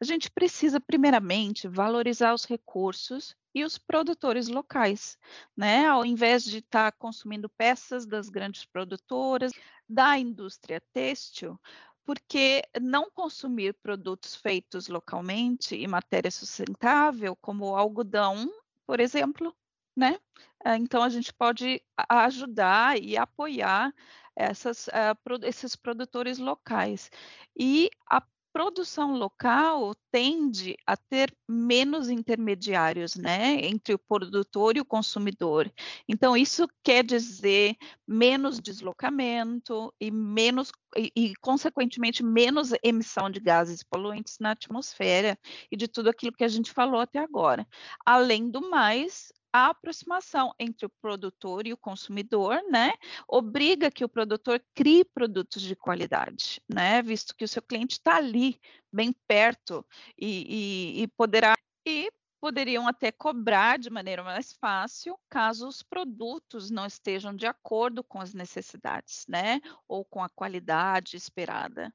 A 0.00 0.04
gente 0.04 0.28
precisa, 0.28 0.80
primeiramente, 0.80 1.68
valorizar 1.68 2.34
os 2.34 2.44
recursos 2.44 3.36
e 3.54 3.64
os 3.64 3.78
produtores 3.78 4.48
locais, 4.48 5.16
né? 5.56 5.86
Ao 5.86 6.04
invés 6.04 6.44
de 6.44 6.58
estar 6.58 6.90
tá 6.90 6.98
consumindo 6.98 7.48
peças 7.48 8.04
das 8.04 8.28
grandes 8.28 8.64
produtoras, 8.64 9.52
da 9.88 10.18
indústria 10.18 10.82
têxtil, 10.92 11.60
porque 12.04 12.62
não 12.80 13.10
consumir 13.10 13.74
produtos 13.74 14.34
feitos 14.36 14.88
localmente 14.88 15.74
e 15.74 15.86
matéria 15.88 16.30
sustentável, 16.30 17.36
como 17.36 17.76
algodão, 17.76 18.50
por 18.86 19.00
exemplo, 19.00 19.54
né? 19.96 20.18
Ah, 20.64 20.76
então 20.76 21.02
a 21.02 21.08
gente 21.08 21.32
pode 21.32 21.82
ajudar 22.08 23.00
e 23.00 23.16
apoiar 23.16 23.92
essas, 24.36 24.88
uh, 24.88 25.44
esses 25.44 25.76
produtores 25.76 26.38
locais. 26.38 27.10
E 27.58 27.90
a 28.08 28.20
produção 28.54 29.16
local 29.16 29.96
tende 30.12 30.76
a 30.86 30.96
ter 30.96 31.36
menos 31.48 32.08
intermediários, 32.08 33.16
né, 33.16 33.56
entre 33.66 33.92
o 33.92 33.98
produtor 33.98 34.76
e 34.76 34.80
o 34.80 34.84
consumidor. 34.84 35.68
Então 36.08 36.36
isso 36.36 36.68
quer 36.84 37.04
dizer 37.04 37.76
menos 38.06 38.60
deslocamento 38.60 39.92
e 40.00 40.08
menos 40.08 40.70
e, 40.96 41.10
e 41.16 41.34
consequentemente 41.40 42.22
menos 42.22 42.70
emissão 42.80 43.28
de 43.28 43.40
gases 43.40 43.82
poluentes 43.82 44.38
na 44.38 44.52
atmosfera 44.52 45.36
e 45.68 45.76
de 45.76 45.88
tudo 45.88 46.08
aquilo 46.08 46.36
que 46.36 46.44
a 46.44 46.48
gente 46.48 46.70
falou 46.70 47.00
até 47.00 47.18
agora. 47.18 47.66
Além 48.06 48.48
do 48.48 48.70
mais, 48.70 49.32
a 49.54 49.68
aproximação 49.68 50.52
entre 50.58 50.84
o 50.84 50.90
produtor 51.00 51.64
e 51.64 51.72
o 51.72 51.76
consumidor, 51.76 52.60
né, 52.72 52.92
obriga 53.28 53.88
que 53.88 54.04
o 54.04 54.08
produtor 54.08 54.60
crie 54.74 55.04
produtos 55.04 55.62
de 55.62 55.76
qualidade, 55.76 56.60
né, 56.68 57.00
visto 57.00 57.36
que 57.36 57.44
o 57.44 57.48
seu 57.48 57.62
cliente 57.62 57.92
está 57.92 58.16
ali, 58.16 58.60
bem 58.92 59.14
perto, 59.28 59.86
e, 60.18 60.96
e, 60.96 61.02
e 61.02 61.06
poderá 61.06 61.56
e 61.86 62.10
poderiam 62.40 62.88
até 62.88 63.12
cobrar 63.12 63.78
de 63.78 63.90
maneira 63.90 64.24
mais 64.24 64.52
fácil 64.54 65.16
caso 65.30 65.68
os 65.68 65.84
produtos 65.84 66.68
não 66.68 66.84
estejam 66.84 67.34
de 67.34 67.46
acordo 67.46 68.02
com 68.02 68.20
as 68.20 68.34
necessidades, 68.34 69.24
né, 69.28 69.60
ou 69.86 70.04
com 70.04 70.20
a 70.20 70.28
qualidade 70.28 71.16
esperada. 71.16 71.94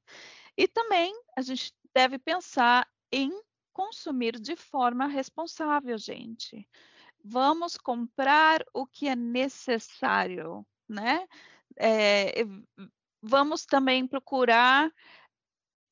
E 0.56 0.66
também 0.66 1.14
a 1.36 1.42
gente 1.42 1.74
deve 1.94 2.18
pensar 2.18 2.88
em 3.12 3.30
consumir 3.74 4.40
de 4.40 4.56
forma 4.56 5.08
responsável, 5.08 5.98
gente 5.98 6.66
vamos 7.24 7.78
comprar 7.78 8.64
o 8.74 8.86
que 8.86 9.08
é 9.08 9.16
necessário, 9.16 10.66
né? 10.88 11.28
É, 11.78 12.44
vamos 13.22 13.66
também 13.66 14.08
procurar 14.08 14.92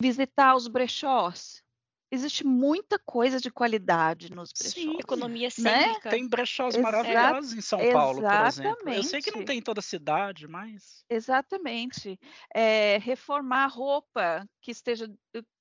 visitar 0.01 0.55
os 0.55 0.67
brechós, 0.67 1.63
existe 2.09 2.45
muita 2.45 2.97
coisa 2.99 3.39
de 3.39 3.51
qualidade 3.51 4.31
nos 4.31 4.51
brechós. 4.51 4.73
Sim, 4.73 4.97
economia 4.99 5.49
cênica. 5.49 6.05
Né? 6.05 6.11
Tem 6.11 6.27
brechós 6.27 6.75
Exa 6.75 6.81
maravilhosos 6.81 7.53
em 7.53 7.61
São 7.61 7.79
Paulo, 7.91 8.21
por 8.21 8.47
exemplo. 8.47 8.89
Eu 8.89 9.03
sei 9.03 9.21
que 9.21 9.31
não 9.31 9.43
tem 9.43 9.59
em 9.59 9.61
toda 9.61 9.79
a 9.79 9.83
cidade, 9.83 10.47
mas... 10.47 11.03
Exatamente. 11.09 12.19
É, 12.53 12.97
reformar 12.99 13.67
roupa 13.67 14.47
que 14.61 14.71
esteja 14.71 15.11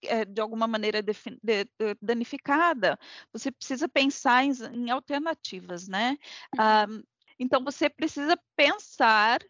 é, 0.04 0.24
de 0.24 0.40
alguma 0.40 0.66
maneira 0.66 1.02
de, 1.02 1.12
de, 1.42 1.66
danificada. 2.00 2.98
Você 3.32 3.50
precisa 3.50 3.88
pensar 3.88 4.44
em, 4.44 4.52
em 4.72 4.90
alternativas, 4.90 5.88
né? 5.88 6.16
Uhum. 6.54 6.60
Ah, 6.60 6.86
então, 7.38 7.62
você 7.62 7.90
precisa 7.90 8.38
pensar 8.56 9.40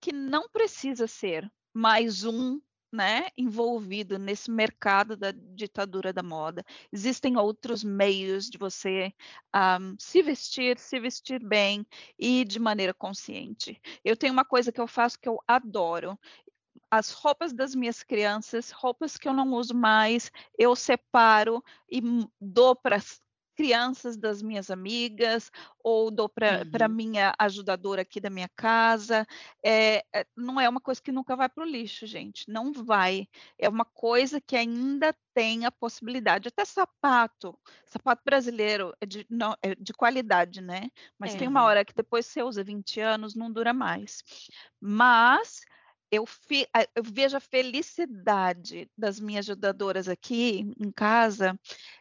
que 0.00 0.12
não 0.12 0.48
precisa 0.48 1.06
ser 1.06 1.50
mais 1.74 2.24
um 2.24 2.60
né, 2.92 3.28
envolvido 3.36 4.18
nesse 4.18 4.50
mercado 4.50 5.16
da 5.16 5.30
ditadura 5.32 6.12
da 6.12 6.22
moda. 6.22 6.64
Existem 6.92 7.36
outros 7.36 7.84
meios 7.84 8.48
de 8.48 8.58
você 8.58 9.12
um, 9.54 9.94
se 9.98 10.22
vestir, 10.22 10.78
se 10.78 10.98
vestir 10.98 11.44
bem 11.44 11.86
e 12.18 12.44
de 12.44 12.58
maneira 12.58 12.94
consciente. 12.94 13.80
Eu 14.04 14.16
tenho 14.16 14.32
uma 14.32 14.44
coisa 14.44 14.72
que 14.72 14.80
eu 14.80 14.86
faço 14.86 15.18
que 15.18 15.28
eu 15.28 15.38
adoro. 15.46 16.18
As 16.90 17.10
roupas 17.10 17.52
das 17.52 17.74
minhas 17.74 18.02
crianças, 18.02 18.70
roupas 18.70 19.18
que 19.18 19.28
eu 19.28 19.34
não 19.34 19.52
uso 19.52 19.74
mais, 19.74 20.32
eu 20.58 20.74
separo 20.74 21.62
e 21.90 22.00
dou 22.40 22.74
para 22.74 22.98
crianças 23.58 24.16
das 24.16 24.40
minhas 24.40 24.70
amigas, 24.70 25.50
ou 25.82 26.12
dou 26.12 26.28
para 26.28 26.62
uhum. 26.86 26.94
minha 26.94 27.34
ajudadora 27.36 28.02
aqui 28.02 28.20
da 28.20 28.30
minha 28.30 28.48
casa. 28.54 29.26
É, 29.66 30.04
não 30.36 30.60
é 30.60 30.68
uma 30.68 30.80
coisa 30.80 31.02
que 31.02 31.10
nunca 31.10 31.34
vai 31.34 31.48
para 31.48 31.64
o 31.64 31.66
lixo, 31.66 32.06
gente. 32.06 32.48
Não 32.48 32.72
vai. 32.72 33.26
É 33.58 33.68
uma 33.68 33.84
coisa 33.84 34.40
que 34.40 34.54
ainda 34.54 35.12
tem 35.34 35.66
a 35.66 35.72
possibilidade. 35.72 36.46
Até 36.46 36.64
sapato. 36.64 37.58
Sapato 37.84 38.22
brasileiro 38.24 38.94
é 39.00 39.06
de, 39.06 39.26
não, 39.28 39.56
é 39.60 39.74
de 39.74 39.92
qualidade, 39.92 40.60
né? 40.60 40.88
Mas 41.18 41.34
é. 41.34 41.38
tem 41.38 41.48
uma 41.48 41.64
hora 41.64 41.84
que 41.84 41.92
depois 41.92 42.26
você 42.26 42.44
usa 42.44 42.62
20 42.62 43.00
anos, 43.00 43.34
não 43.34 43.50
dura 43.50 43.74
mais. 43.74 44.22
Mas 44.80 45.62
eu, 46.10 46.24
fi, 46.24 46.66
eu, 46.94 47.02
vejo 47.02 47.36
a 47.36 47.40
felicidade 47.40 48.90
das 48.96 49.20
minhas 49.20 49.46
ajudadoras 49.46 50.08
aqui 50.08 50.72
em 50.78 50.90
casa 50.90 51.58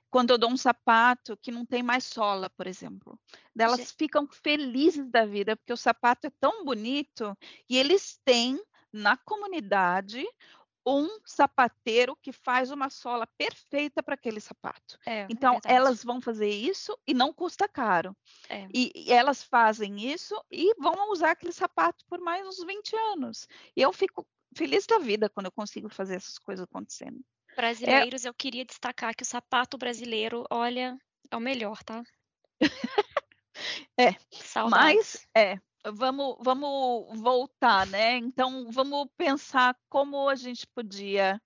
quando 0.10 0.32
eu 0.32 0.38
dou 0.38 0.50
um 0.50 0.58
sapato 0.58 1.38
que 1.38 1.52
não 1.52 1.65
tem 1.65 1.84
mais 1.84 2.06
sola, 2.06 2.50
por 2.50 2.67
exemplo. 2.67 3.20
Elas 3.58 3.91
ficam 3.91 4.28
felizes 4.28 5.10
da 5.10 5.26
vida, 5.26 5.56
porque 5.56 5.74
o 5.74 5.78
sapato 5.78 6.28
é 6.28 6.32
tão 6.39 6.63
bonito 6.63 7.38
e 7.70 7.78
eles 7.78 8.20
têm 8.24 8.60
na 8.91 9.17
comunidade 9.17 10.26
um 10.89 11.20
sapateiro 11.26 12.15
que 12.15 12.32
faz 12.32 12.72
uma 12.72 12.89
sola 12.89 13.28
perfeita 13.38 14.02
para 14.02 14.13
aquele 14.13 14.39
sapato. 14.39 14.98
É 15.06 15.28
então, 15.30 15.60
é 15.65 15.74
elas 15.74 16.02
vão 16.02 16.22
fazer 16.22 16.50
isso 16.50 16.98
e 17.06 17.13
não 17.13 17.34
custa 17.34 17.67
caro. 17.67 18.15
É. 18.48 18.67
E, 18.74 18.91
e, 18.96 19.12
elas 19.12 19.43
fazem 19.43 20.10
isso 20.10 20.41
e 20.50 20.74
vão 20.80 21.12
usar 21.12 21.32
aquele 21.32 21.52
sapato 21.52 22.06
por 22.08 22.22
mais 22.22 22.48
uns 22.48 22.63
20 22.65 22.96
anos. 23.13 23.48
E 23.76 23.82
eu 23.82 23.91
fico 23.91 24.26
feliz 24.56 24.86
da 24.86 24.98
vida 24.98 25.30
quando 25.30 25.48
eu 25.48 25.52
consigo 25.52 25.89
fazer 25.89 26.15
essas 26.15 26.39
coisas 26.39 26.63
acontecendo. 26.63 27.20
Brasileiros, 27.58 28.24
é... 28.24 28.30
eu 28.30 28.34
queria 28.36 28.63
destacar 28.63 29.15
que 29.15 29.24
o 29.24 29.26
sapato 29.26 29.80
brasileiro, 29.80 30.46
olha, 30.52 30.96
é 31.32 31.36
o 31.36 31.39
melhor, 31.39 31.84
tá? 31.84 32.04
é, 34.00 34.15
Saudades. 34.32 35.26
mas 35.26 35.28
é, 35.36 35.60
vamos, 35.91 36.38
vamos 36.39 37.20
voltar, 37.20 37.88
né? 37.88 38.17
Então, 38.17 38.70
vamos 38.72 39.08
pensar 39.17 39.76
como 39.89 40.30
a 40.30 40.36
gente 40.36 40.67
podia 40.67 41.41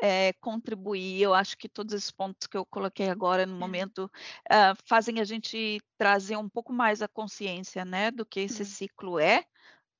é, 0.00 0.32
contribuir. 0.34 1.20
Eu 1.20 1.34
acho 1.34 1.58
que 1.58 1.68
todos 1.68 1.94
esses 1.94 2.12
pontos 2.12 2.46
que 2.46 2.56
eu 2.56 2.64
coloquei 2.64 3.10
agora 3.10 3.44
no 3.44 3.56
é. 3.56 3.58
momento 3.58 4.04
uh, 4.48 4.76
fazem 4.84 5.20
a 5.20 5.24
gente 5.24 5.80
trazer 5.98 6.36
um 6.36 6.48
pouco 6.48 6.72
mais 6.72 7.02
a 7.02 7.08
consciência, 7.08 7.84
né, 7.84 8.12
do 8.12 8.24
que 8.24 8.38
esse 8.38 8.64
ciclo 8.64 9.18
é, 9.18 9.44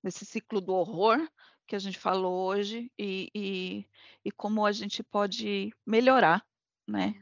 esse 0.05 0.24
ciclo 0.24 0.61
do 0.61 0.72
horror, 0.72 1.18
que 1.66 1.76
a 1.76 1.79
gente 1.79 1.98
falou 1.98 2.46
hoje 2.46 2.90
e, 2.98 3.31
e, 3.35 3.87
e 4.24 4.31
como 4.31 4.64
a 4.64 4.72
gente 4.72 5.02
pode 5.02 5.72
melhorar, 5.87 6.44
né? 6.87 7.14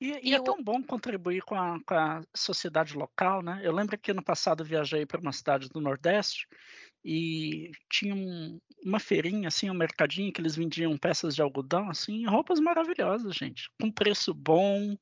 E, 0.00 0.30
e 0.30 0.34
é 0.34 0.42
tão 0.42 0.60
bom 0.60 0.82
contribuir 0.82 1.42
com 1.42 1.54
a, 1.54 1.78
com 1.86 1.94
a, 1.94 2.22
sociedade 2.34 2.96
local, 2.96 3.40
né? 3.40 3.60
Eu 3.62 3.72
lembro 3.72 3.96
que 3.96 4.10
ano 4.10 4.22
passado 4.22 4.64
viajei 4.64 5.06
para 5.06 5.20
uma 5.20 5.30
cidade 5.30 5.68
do 5.68 5.80
Nordeste 5.80 6.48
e 7.04 7.70
tinha 7.88 8.12
um, 8.12 8.58
uma 8.84 8.98
feirinha, 8.98 9.46
assim, 9.46 9.70
um 9.70 9.74
mercadinho 9.74 10.32
que 10.32 10.40
eles 10.40 10.56
vendiam 10.56 10.98
peças 10.98 11.36
de 11.36 11.42
algodão, 11.42 11.88
assim, 11.88 12.26
roupas 12.26 12.58
maravilhosas, 12.58 13.36
gente, 13.36 13.70
com 13.80 13.92
preço 13.92 14.34
bom, 14.34 14.96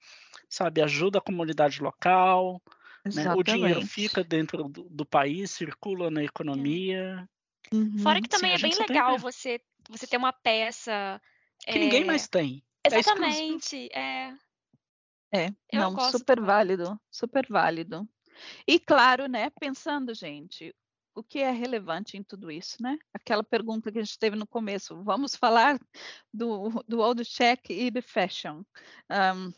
sabe, 0.50 0.82
ajuda 0.82 1.16
a 1.18 1.22
comunidade 1.22 1.82
local, 1.82 2.60
né? 3.14 3.34
o 3.34 3.42
dinheiro 3.42 3.86
fica 3.86 4.22
dentro 4.22 4.64
do, 4.68 4.84
do 4.90 5.06
país, 5.06 5.50
circula 5.50 6.10
na 6.10 6.22
economia. 6.22 7.26
Uhum. 7.72 7.98
Fora 7.98 8.20
que 8.20 8.28
também 8.28 8.56
Sim, 8.56 8.66
é 8.66 8.68
bem 8.68 8.78
legal 8.78 9.18
você, 9.18 9.60
você 9.88 10.06
ter 10.06 10.16
uma 10.16 10.32
peça. 10.32 11.20
Que 11.60 11.78
é... 11.78 11.78
ninguém 11.78 12.04
mais 12.04 12.28
tem. 12.28 12.64
É 12.84 12.98
Exatamente. 12.98 13.88
É. 13.92 14.34
É, 15.32 15.46
Eu 15.72 15.80
não, 15.80 16.10
super 16.10 16.36
também. 16.36 16.46
válido, 16.46 17.00
super 17.10 17.46
válido. 17.48 18.08
E 18.66 18.80
claro, 18.80 19.28
né, 19.28 19.50
pensando, 19.60 20.12
gente, 20.12 20.74
o 21.14 21.22
que 21.22 21.38
é 21.38 21.50
relevante 21.50 22.16
em 22.16 22.22
tudo 22.22 22.50
isso, 22.50 22.82
né? 22.82 22.98
Aquela 23.14 23.44
pergunta 23.44 23.92
que 23.92 23.98
a 23.98 24.02
gente 24.02 24.18
teve 24.18 24.36
no 24.36 24.46
começo, 24.46 25.02
vamos 25.04 25.36
falar 25.36 25.78
do, 26.32 26.82
do 26.88 27.00
old 27.00 27.24
check 27.24 27.70
e 27.70 27.90
do 27.90 28.02
fashion. 28.02 28.62
Um, 29.10 29.52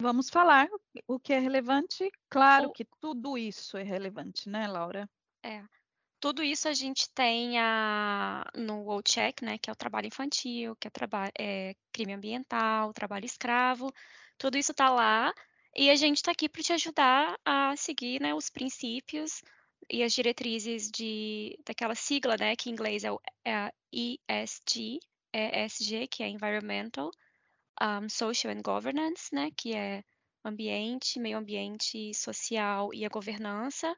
vamos 0.00 0.30
falar 0.30 0.68
o 1.06 1.18
que 1.18 1.32
é 1.32 1.38
relevante, 1.38 2.10
claro 2.30 2.68
o... 2.68 2.72
que 2.72 2.86
tudo 3.00 3.36
isso 3.36 3.76
é 3.76 3.82
relevante, 3.82 4.48
né, 4.48 4.66
Laura? 4.66 5.08
É. 5.42 5.62
Tudo 6.20 6.42
isso 6.42 6.68
a 6.68 6.72
gente 6.72 7.10
tem 7.14 7.58
a, 7.58 8.44
no 8.54 9.02
Check, 9.02 9.42
né, 9.42 9.58
que 9.58 9.68
é 9.68 9.72
o 9.72 9.76
trabalho 9.76 10.06
infantil, 10.06 10.74
que 10.76 10.88
é, 10.88 10.90
é 11.38 11.74
crime 11.92 12.14
ambiental, 12.14 12.92
trabalho 12.92 13.26
escravo, 13.26 13.92
tudo 14.38 14.56
isso 14.56 14.72
está 14.72 14.88
lá 14.90 15.32
e 15.74 15.90
a 15.90 15.94
gente 15.94 16.16
está 16.16 16.32
aqui 16.32 16.48
para 16.48 16.62
te 16.62 16.72
ajudar 16.72 17.38
a 17.44 17.76
seguir 17.76 18.20
né, 18.20 18.34
os 18.34 18.48
princípios 18.48 19.42
e 19.90 20.02
as 20.02 20.12
diretrizes 20.12 20.90
de, 20.90 21.58
daquela 21.66 21.94
sigla, 21.94 22.36
né, 22.38 22.56
que 22.56 22.70
em 22.70 22.72
inglês 22.72 23.04
é 23.04 23.12
o 23.12 23.20
é 23.44 23.70
ESG, 23.92 24.98
ESG, 25.32 26.08
que 26.08 26.22
é 26.22 26.28
Environmental, 26.28 27.10
um, 27.80 28.08
Social 28.08 28.52
and 28.52 28.62
Governance, 28.62 29.34
né, 29.34 29.50
que 29.56 29.74
é 29.74 30.02
ambiente, 30.44 31.20
meio 31.20 31.38
ambiente, 31.38 32.14
social 32.14 32.92
e 32.94 33.04
a 33.04 33.08
governança, 33.08 33.94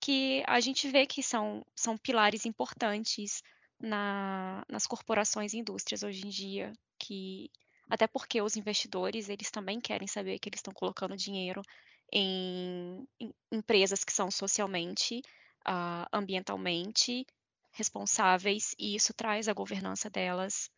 que 0.00 0.42
a 0.46 0.60
gente 0.60 0.88
vê 0.88 1.06
que 1.06 1.22
são, 1.22 1.64
são 1.74 1.96
pilares 1.96 2.46
importantes 2.46 3.42
na, 3.80 4.64
nas 4.68 4.86
corporações 4.86 5.52
e 5.52 5.58
indústrias 5.58 6.02
hoje 6.02 6.26
em 6.26 6.30
dia, 6.30 6.72
que 6.98 7.50
até 7.88 8.06
porque 8.06 8.40
os 8.42 8.56
investidores 8.56 9.28
eles 9.28 9.50
também 9.50 9.80
querem 9.80 10.08
saber 10.08 10.38
que 10.38 10.48
eles 10.48 10.58
estão 10.58 10.74
colocando 10.74 11.16
dinheiro 11.16 11.62
em, 12.12 13.06
em 13.20 13.32
empresas 13.52 14.04
que 14.04 14.12
são 14.12 14.30
socialmente, 14.30 15.22
uh, 15.66 16.06
ambientalmente 16.12 17.26
responsáveis 17.72 18.74
e 18.78 18.96
isso 18.96 19.12
traz 19.12 19.48
a 19.48 19.52
governança 19.52 20.08
delas, 20.08 20.70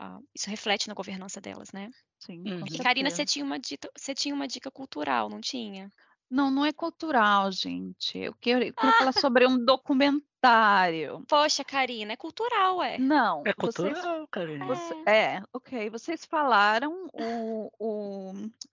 uh, 0.00 0.26
isso 0.34 0.48
reflete 0.48 0.88
na 0.88 0.94
governança 0.94 1.40
delas, 1.40 1.70
né? 1.72 1.90
Sim. 2.18 2.42
Uhum. 2.46 2.64
E 2.72 2.78
Karina, 2.78 3.10
você 3.10 3.24
tinha 3.24 3.44
uma 3.44 3.58
dica, 3.58 3.90
você 3.96 4.14
tinha 4.14 4.34
uma 4.34 4.48
dica 4.48 4.70
cultural, 4.70 5.28
não 5.28 5.40
tinha? 5.40 5.92
Não, 6.30 6.50
não 6.50 6.64
é 6.64 6.72
cultural, 6.72 7.50
gente. 7.52 8.18
Eu 8.18 8.34
queria, 8.34 8.68
eu 8.68 8.74
queria 8.74 8.92
falar 8.98 9.12
sobre 9.30 9.46
um 9.46 9.64
documentário. 9.64 11.24
Poxa, 11.28 11.64
Karina, 11.64 12.12
é 12.12 12.16
cultural, 12.16 12.82
é? 12.82 12.98
Não. 12.98 13.42
É 13.46 13.52
cultural, 13.52 13.94
vocês, 13.94 14.26
Karina. 14.30 14.66
Você, 14.66 14.94
é. 15.06 15.42
ok. 15.52 15.90
Vocês 15.90 16.24
falaram 16.24 17.08
o, 17.12 17.70
o 17.78 18.32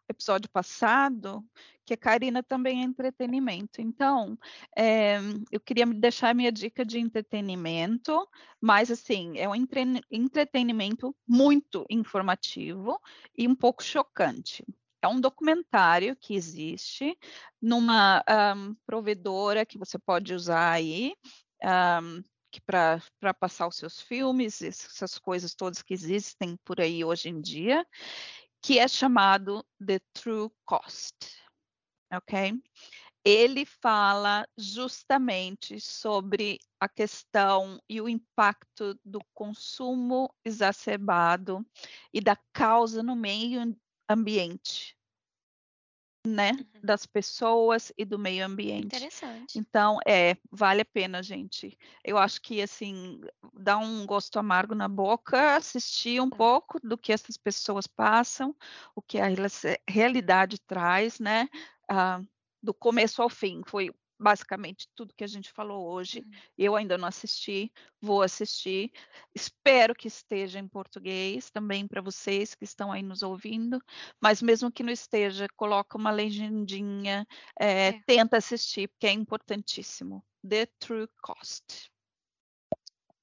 episódio 0.10 0.50
passado 0.50 1.44
que 1.86 1.94
a 1.94 1.98
Karina 1.98 2.42
também 2.42 2.82
é 2.82 2.84
entretenimento. 2.84 3.82
Então, 3.82 4.38
é, 4.76 5.20
eu 5.52 5.60
queria 5.60 5.86
deixar 5.86 6.34
minha 6.34 6.52
dica 6.52 6.86
de 6.86 7.00
entretenimento, 7.00 8.28
mas 8.60 8.90
assim, 8.90 9.38
é 9.38 9.48
um 9.48 9.56
entre, 9.56 10.02
entretenimento 10.10 11.16
muito 11.28 11.86
informativo 11.90 13.00
e 13.38 13.48
um 13.48 13.56
pouco 13.56 13.84
chocante. 13.84 14.64
É 15.04 15.08
um 15.10 15.20
documentário 15.20 16.16
que 16.16 16.34
existe 16.34 17.20
numa 17.62 18.24
um, 18.56 18.74
provedora 18.86 19.66
que 19.66 19.78
você 19.78 20.00
pode 20.00 20.34
usar 20.34 20.72
aí 20.72 21.14
um, 21.62 22.24
para 22.66 23.34
passar 23.38 23.68
os 23.68 23.76
seus 23.76 24.00
filmes, 24.00 24.62
essas 24.62 25.20
coisas 25.20 25.54
todas 25.54 25.82
que 25.82 25.94
existem 25.94 26.56
por 26.64 26.80
aí 26.80 27.04
hoje 27.04 27.28
em 27.28 27.42
dia, 27.42 27.86
que 28.62 28.80
é 28.80 28.88
chamado 28.88 29.66
The 29.86 30.00
True 30.14 30.50
Cost. 30.64 31.18
Ok? 32.14 32.54
Ele 33.26 33.66
fala 33.66 34.48
justamente 34.58 35.82
sobre 35.82 36.60
a 36.80 36.88
questão 36.88 37.78
e 37.90 38.00
o 38.00 38.08
impacto 38.08 38.98
do 39.04 39.20
consumo 39.34 40.34
exacerbado 40.46 41.66
e 42.14 42.22
da 42.22 42.38
causa 42.54 43.04
no 43.04 43.18
meio 43.18 43.76
ambiente, 44.14 44.96
né, 46.26 46.52
uhum. 46.52 46.82
das 46.82 47.06
pessoas 47.06 47.92
e 47.98 48.06
do 48.06 48.18
meio 48.18 48.46
ambiente. 48.46 48.86
Interessante. 48.86 49.60
Então, 49.60 49.98
é, 50.08 50.38
vale 50.50 50.82
a 50.82 50.86
pena, 50.86 51.22
gente. 51.22 51.78
Eu 52.04 52.18
acho 52.18 52.42
que 52.42 52.62
assim 52.62 53.20
dá 53.54 53.78
um 53.78 54.06
gosto 54.06 54.40
amargo 54.40 54.74
na 54.74 54.88
boca 54.88 55.56
assistir 55.56 56.22
um 56.22 56.30
pouco 56.30 56.80
do 56.82 56.98
que 56.98 57.12
essas 57.12 57.36
pessoas 57.36 57.88
passam, 57.88 58.56
o 58.96 59.02
que 59.02 59.20
a 59.20 59.28
realidade 59.90 60.60
traz, 60.62 61.20
né, 61.20 61.50
ah, 61.90 62.22
do 62.62 62.74
começo 62.74 63.22
ao 63.22 63.30
fim. 63.30 63.62
Foi 63.66 63.92
basicamente 64.24 64.88
tudo 64.96 65.14
que 65.14 65.24
a 65.24 65.28
gente 65.28 65.52
falou 65.52 65.92
hoje. 65.92 66.20
Uhum. 66.20 66.32
Eu 66.58 66.76
ainda 66.76 66.98
não 66.98 67.08
assisti, 67.08 67.72
vou 68.02 68.22
assistir. 68.22 68.92
Espero 69.36 69.94
que 69.94 70.08
esteja 70.08 70.60
em 70.60 70.68
português 70.68 71.52
também 71.52 71.86
para 71.86 72.02
vocês 72.02 72.56
que 72.56 72.64
estão 72.64 72.92
aí 72.92 73.04
nos 73.04 73.22
ouvindo. 73.22 73.80
Mas 74.22 74.42
mesmo 74.42 74.72
que 74.72 74.82
não 74.82 74.94
esteja, 74.94 75.48
coloca 75.58 75.98
uma 75.98 76.10
legendinha, 76.10 77.28
é, 77.60 77.90
é. 77.90 78.02
tenta 78.08 78.38
assistir, 78.38 78.88
porque 78.88 79.08
é 79.08 79.12
importantíssimo. 79.12 80.26
The 80.48 80.68
True 80.80 81.08
Cost. 81.22 81.92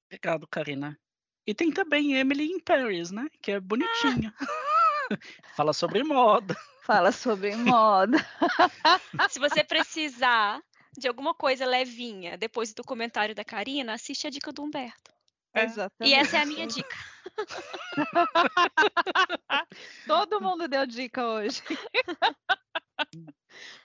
Obrigado, 0.05 0.47
Karina. 0.47 0.99
E 1.47 1.53
tem 1.55 1.71
também 1.71 2.13
Emily 2.13 2.45
in 2.45 2.59
Paris, 2.59 3.09
né? 3.11 3.27
Que 3.41 3.53
é 3.53 3.59
bonitinha. 3.59 4.33
Ah! 4.39 4.71
Fala 5.55 5.73
sobre 5.73 6.03
moda. 6.03 6.55
Fala 6.83 7.11
sobre 7.11 7.55
moda. 7.55 8.17
Se 9.29 9.39
você 9.39 9.63
precisar 9.63 10.61
de 10.97 11.07
alguma 11.07 11.33
coisa 11.33 11.65
levinha 11.65 12.37
depois 12.37 12.73
do 12.73 12.83
comentário 12.83 13.33
da 13.33 13.45
Karina, 13.45 13.93
assiste 13.93 14.27
a 14.27 14.29
dica 14.29 14.51
do 14.51 14.63
Humberto. 14.63 15.11
É. 15.53 15.65
Exatamente. 15.65 16.09
E 16.09 16.13
essa 16.13 16.37
é 16.37 16.41
a 16.41 16.45
minha 16.45 16.67
dica. 16.67 16.97
Todo 20.07 20.41
mundo 20.41 20.67
deu 20.67 20.85
dica 20.85 21.25
hoje. 21.25 21.61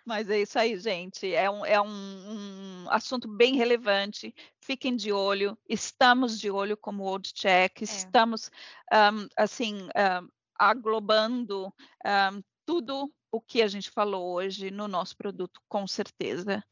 Mas 0.04 0.28
é 0.30 0.40
isso 0.40 0.58
aí, 0.58 0.78
gente. 0.78 1.34
É 1.34 1.50
um, 1.50 1.66
é 1.66 1.80
um, 1.80 1.88
um, 1.88 2.86
assunto 2.90 3.26
bem 3.26 3.56
relevante. 3.56 4.32
Fiquem 4.60 4.94
de 4.94 5.12
olho. 5.12 5.58
Estamos 5.68 6.38
de 6.38 6.48
olho 6.50 6.76
como 6.76 7.02
Old 7.02 7.32
Check. 7.32 7.80
É. 7.80 7.84
Estamos, 7.84 8.48
um, 8.92 9.26
assim, 9.36 9.82
um, 9.84 10.28
aglobando 10.56 11.74
um, 12.06 12.42
tudo 12.64 13.12
o 13.30 13.40
que 13.40 13.62
a 13.62 13.68
gente 13.68 13.90
falou 13.90 14.34
hoje 14.34 14.70
no 14.70 14.88
nosso 14.88 15.16
produto, 15.16 15.60
com 15.68 15.86
certeza. 15.86 16.64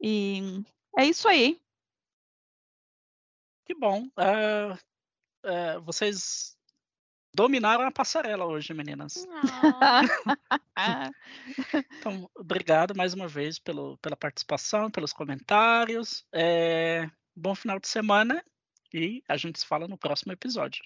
E 0.00 0.62
é 0.96 1.04
isso 1.04 1.28
aí. 1.28 1.60
Que 3.64 3.74
bom. 3.74 4.04
Uh, 4.18 4.74
uh, 5.44 5.80
vocês 5.82 6.56
dominaram 7.34 7.86
a 7.86 7.92
passarela 7.92 8.44
hoje, 8.46 8.74
meninas. 8.74 9.26
então, 11.98 12.30
obrigado 12.34 12.94
mais 12.94 13.14
uma 13.14 13.26
vez 13.26 13.58
pelo, 13.58 13.96
pela 13.98 14.16
participação, 14.16 14.90
pelos 14.90 15.12
comentários. 15.12 16.26
É, 16.32 17.08
bom 17.34 17.54
final 17.54 17.78
de 17.78 17.88
semana 17.88 18.44
e 18.92 19.22
a 19.28 19.36
gente 19.36 19.60
se 19.60 19.66
fala 19.66 19.88
no 19.88 19.96
próximo 19.96 20.32
episódio. 20.32 20.84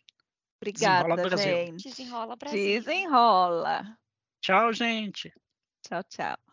Obrigada, 0.60 1.16
Desenrola 1.16 1.36
gente. 1.36 1.88
Desenrola 1.88 2.36
Brasil. 2.36 2.58
Desenrola. 2.58 3.98
Tchau, 4.46 4.72
gente. 4.72 5.32
Tchau, 5.82 6.02
tchau. 6.04 6.45